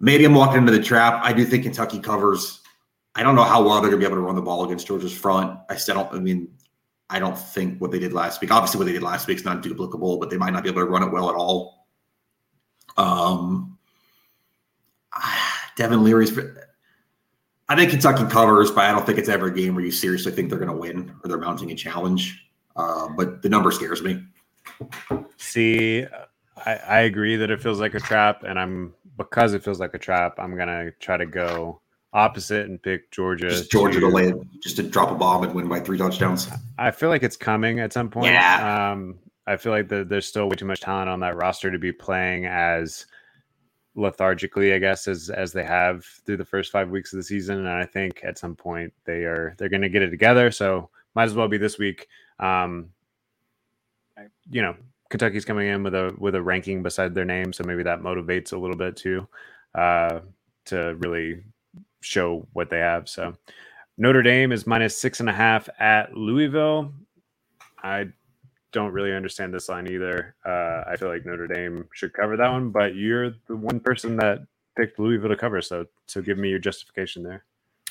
[0.00, 1.20] Maybe I'm walking into the trap.
[1.24, 2.60] I do think Kentucky covers.
[3.14, 4.86] I don't know how well they're going to be able to run the ball against
[4.86, 5.58] Georgia's front.
[5.68, 6.48] I still don't, I mean,
[7.08, 9.44] I don't think what they did last week, obviously, what they did last week is
[9.44, 11.86] not duplicable, but they might not be able to run it well at all.
[12.96, 13.78] Um,
[15.76, 16.36] Devin Leary's.
[17.70, 20.32] I think Kentucky covers, but I don't think it's ever a game where you seriously
[20.32, 22.44] think they're going to win or they're mounting a challenge.
[22.74, 24.20] Uh, but the number scares me.
[25.36, 26.04] See,
[26.66, 29.94] I, I agree that it feels like a trap, and I'm because it feels like
[29.94, 30.34] a trap.
[30.38, 31.80] I'm gonna try to go
[32.12, 33.50] opposite and pick Georgia.
[33.50, 36.48] Just Georgia to, to lay, just to drop a bomb and win by three touchdowns.
[36.78, 38.32] I feel like it's coming at some point.
[38.32, 38.92] Yeah.
[38.92, 41.78] Um, I feel like the, there's still way too much talent on that roster to
[41.78, 43.06] be playing as
[44.00, 47.58] lethargically, I guess, as as they have through the first five weeks of the season.
[47.58, 50.50] And I think at some point they are they're going to get it together.
[50.50, 52.08] So might as well be this week.
[52.38, 52.90] Um,
[54.50, 54.74] you know,
[55.10, 58.52] Kentucky's coming in with a with a ranking beside their name, so maybe that motivates
[58.52, 59.26] a little bit too,
[59.74, 60.20] uh,
[60.66, 61.42] to really
[62.00, 63.08] show what they have.
[63.08, 63.34] So
[63.98, 66.92] Notre Dame is minus six and a half at Louisville.
[67.82, 68.08] I
[68.72, 70.34] don't really understand this line either.
[70.44, 74.16] Uh, I feel like Notre Dame should cover that one, but you're the one person
[74.16, 74.46] that
[74.76, 77.44] picked Louisville to cover, so so give me your justification there.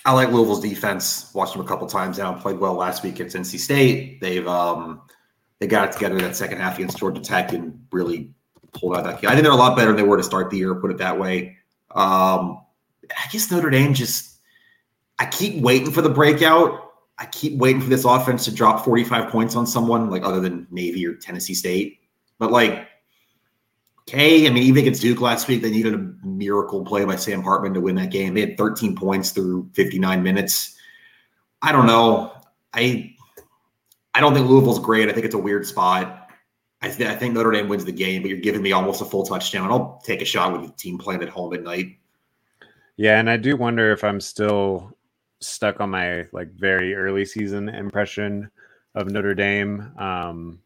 [0.06, 1.32] I like Louisville's defense.
[1.34, 2.34] Watched them a couple times now.
[2.34, 4.22] Played well last week against NC State.
[4.22, 5.02] They've um,
[5.60, 8.34] they got it together that second half against Georgia Tech and really
[8.74, 9.30] pulled out that game.
[9.30, 10.76] I think they're a lot better than they were to start the year.
[10.76, 11.58] Put it that way.
[11.92, 12.62] Um,
[13.12, 14.38] I guess Notre Dame just.
[15.22, 16.89] I keep waiting for the breakout.
[17.20, 20.66] I keep waiting for this offense to drop 45 points on someone, like other than
[20.72, 22.00] Navy or Tennessee State.
[22.38, 22.88] But like,
[24.08, 27.44] okay, I mean, even against Duke last week, they needed a miracle play by Sam
[27.44, 28.34] Hartman to win that game.
[28.34, 30.78] They had 13 points through 59 minutes.
[31.62, 32.32] I don't know.
[32.74, 33.14] I
[34.16, 35.10] I don't think Louisville's great.
[35.10, 36.30] I think it's a weird spot.
[36.82, 39.06] I, th- I think Notre Dame wins the game, but you're giving me almost a
[39.06, 39.70] full touchdown.
[39.70, 41.98] I'll take a shot with the team playing at home at night.
[42.96, 44.96] Yeah, and I do wonder if I'm still
[45.42, 48.50] stuck on my like very early season impression
[48.96, 49.92] of Notre Dame.
[49.98, 50.60] Um,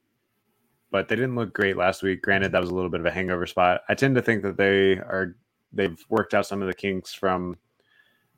[0.91, 2.21] but they didn't look great last week.
[2.21, 3.81] Granted, that was a little bit of a hangover spot.
[3.89, 5.35] I tend to think that they are
[5.71, 7.57] they've worked out some of the kinks from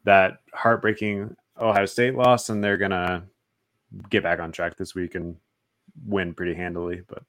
[0.06, 3.24] that heartbreaking Ohio State loss, and they're gonna
[4.10, 5.36] get back on track this week and
[6.06, 7.02] win pretty handily.
[7.08, 7.24] But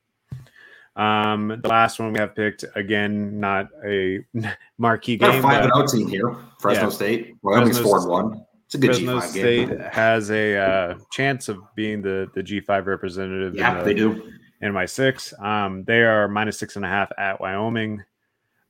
[1.00, 4.20] um, the last one we have picked again, not a
[4.78, 5.40] marquee Got game.
[5.40, 6.36] a five and out team here.
[6.60, 6.90] Fresno Yeah.
[6.90, 7.34] State.
[7.42, 8.45] Wyoming's four and one.
[8.66, 9.78] It's a good Fresno G5 State game.
[9.92, 13.54] has a uh, chance of being the the G5 representative.
[13.54, 14.32] in Yeah, the- they do.
[14.62, 15.38] NY6.
[15.44, 18.02] Um, they are minus six and a half at Wyoming.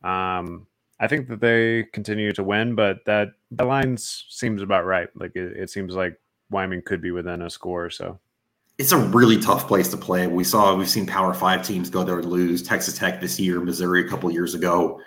[0.03, 0.67] Um,
[0.99, 5.09] I think that they continue to win, but that the lines seems about right.
[5.15, 6.19] Like it, it seems like
[6.51, 7.89] Wyoming could be within a score.
[7.91, 8.19] So
[8.79, 10.27] It's a really tough place to play.
[10.27, 12.63] We saw we've seen Power Five teams go there and lose.
[12.65, 15.01] Texas Tech this year, Missouri a couple years ago.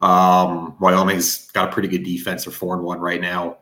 [0.00, 2.44] Um, Wyoming's got a pretty good defense.
[2.44, 3.58] They're four and one right now.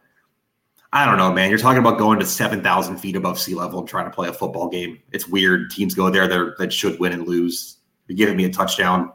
[0.95, 1.49] I don't know, man.
[1.49, 4.29] You're talking about going to seven thousand feet above sea level and trying to play
[4.29, 4.99] a football game.
[5.11, 5.71] It's weird.
[5.71, 7.79] Teams go there they're, that should win and lose.
[8.09, 9.11] You're giving me a touchdown.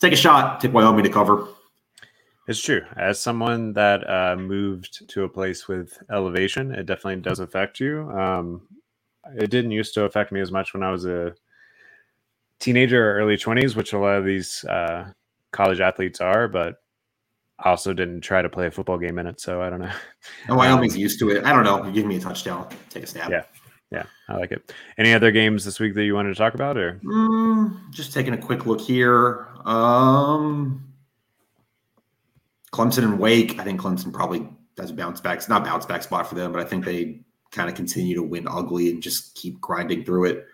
[0.00, 0.60] Take a shot.
[0.60, 1.48] Take Wyoming to cover.
[2.46, 2.82] it's true.
[2.96, 8.10] As someone that uh, moved to a place with elevation, it definitely does affect you.
[8.10, 8.68] Um,
[9.34, 11.34] it didn't used to affect me as much when I was a
[12.60, 15.10] teenager or early 20s, which a lot of these uh,
[15.52, 16.76] college athletes are, but
[17.64, 19.40] also didn't try to play a football game in it.
[19.40, 19.92] So I don't know.
[20.48, 21.44] And Wyoming's used to it.
[21.44, 21.86] I don't know.
[21.88, 22.68] You're me a touchdown.
[22.90, 23.30] Take a snap.
[23.30, 23.42] Yeah.
[23.92, 24.72] Yeah, I like it.
[24.98, 28.34] Any other games this week that you wanted to talk about, or Mm, just taking
[28.34, 29.46] a quick look here.
[29.64, 30.92] Um,
[32.72, 33.60] Clemson and Wake.
[33.60, 35.38] I think Clemson probably does a bounce back.
[35.38, 37.20] It's not a bounce back spot for them, but I think they
[37.52, 40.46] kind of continue to win ugly and just keep grinding through it.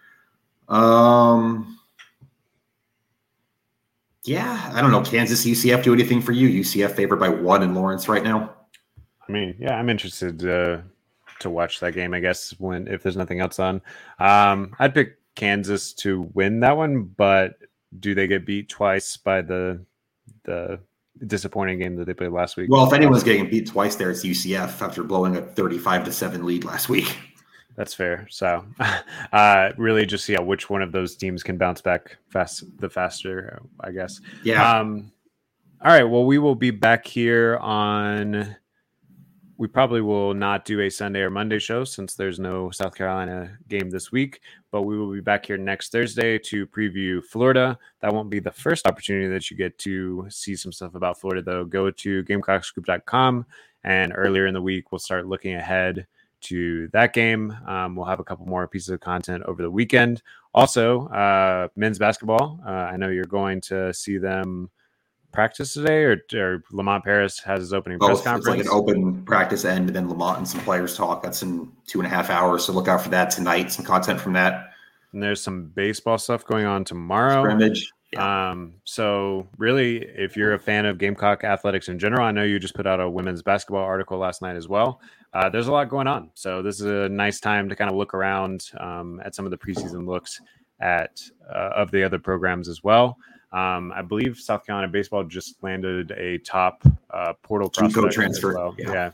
[0.68, 1.78] Um,
[4.24, 5.02] yeah, I don't know.
[5.02, 6.48] Kansas, UCF do anything for you?
[6.60, 8.54] UCF favored by one in Lawrence right now.
[9.28, 10.82] I mean, yeah, I'm interested uh,
[11.40, 12.14] to watch that game.
[12.14, 13.82] I guess when if there's nothing else on,
[14.18, 17.04] um, I'd pick Kansas to win that one.
[17.04, 17.58] But
[17.98, 19.84] do they get beat twice by the
[20.44, 20.78] the
[21.26, 22.70] disappointing game that they played last week?
[22.70, 26.44] Well, if anyone's getting beat twice there, it's UCF after blowing a 35 to 7
[26.44, 27.16] lead last week.
[27.76, 28.26] That's fair.
[28.30, 28.64] So,
[29.32, 33.62] uh, really, just yeah, which one of those teams can bounce back fast the faster,
[33.80, 34.20] I guess.
[34.42, 34.78] Yeah.
[34.78, 35.12] Um,
[35.84, 36.04] all right.
[36.04, 38.56] Well, we will be back here on.
[39.58, 43.56] We probably will not do a Sunday or Monday show since there's no South Carolina
[43.68, 44.40] game this week,
[44.72, 47.78] but we will be back here next Thursday to preview Florida.
[48.00, 51.42] That won't be the first opportunity that you get to see some stuff about Florida,
[51.42, 51.64] though.
[51.64, 53.46] Go to GamecockScoop.com,
[53.84, 56.06] and earlier in the week, we'll start looking ahead
[56.42, 57.56] to that game.
[57.66, 60.22] Um, we'll have a couple more pieces of content over the weekend.
[60.54, 62.60] Also, uh, men's basketball.
[62.66, 64.70] Uh, I know you're going to see them
[65.32, 68.18] practice today, or, or Lamont Paris has his opening press Both.
[68.18, 68.58] It's conference.
[68.58, 71.22] like an open practice end, and then Lamont and some players talk.
[71.22, 72.64] That's in two and a half hours.
[72.64, 73.72] So look out for that tonight.
[73.72, 74.72] Some content from that
[75.12, 77.42] and there's some baseball stuff going on tomorrow.
[77.42, 77.92] scrimmage.
[78.16, 82.58] Um, so really, if you're a fan of Gamecock athletics in general, I know you
[82.58, 85.00] just put out a women's basketball article last night as well.
[85.34, 87.96] Uh, there's a lot going on, so this is a nice time to kind of
[87.96, 90.40] look around um, at some of the preseason looks
[90.80, 93.16] at uh, of the other programs as well.
[93.52, 98.74] Um, I believe South Carolina baseball just landed a top uh, portal prospect transfer, well.
[98.78, 98.92] yeah.
[98.92, 99.10] yeah.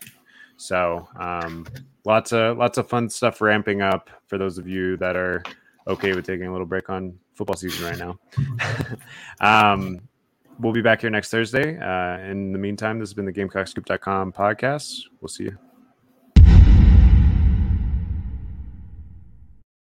[0.56, 1.66] So um,
[2.04, 5.42] lots of lots of fun stuff ramping up for those of you that are
[5.86, 8.18] okay with taking a little break on football season right now.
[9.40, 10.00] um,
[10.58, 11.78] we'll be back here next Thursday.
[11.78, 15.02] Uh, in the meantime, this has been the GamecockScoop.com podcast.
[15.20, 15.67] We'll see you.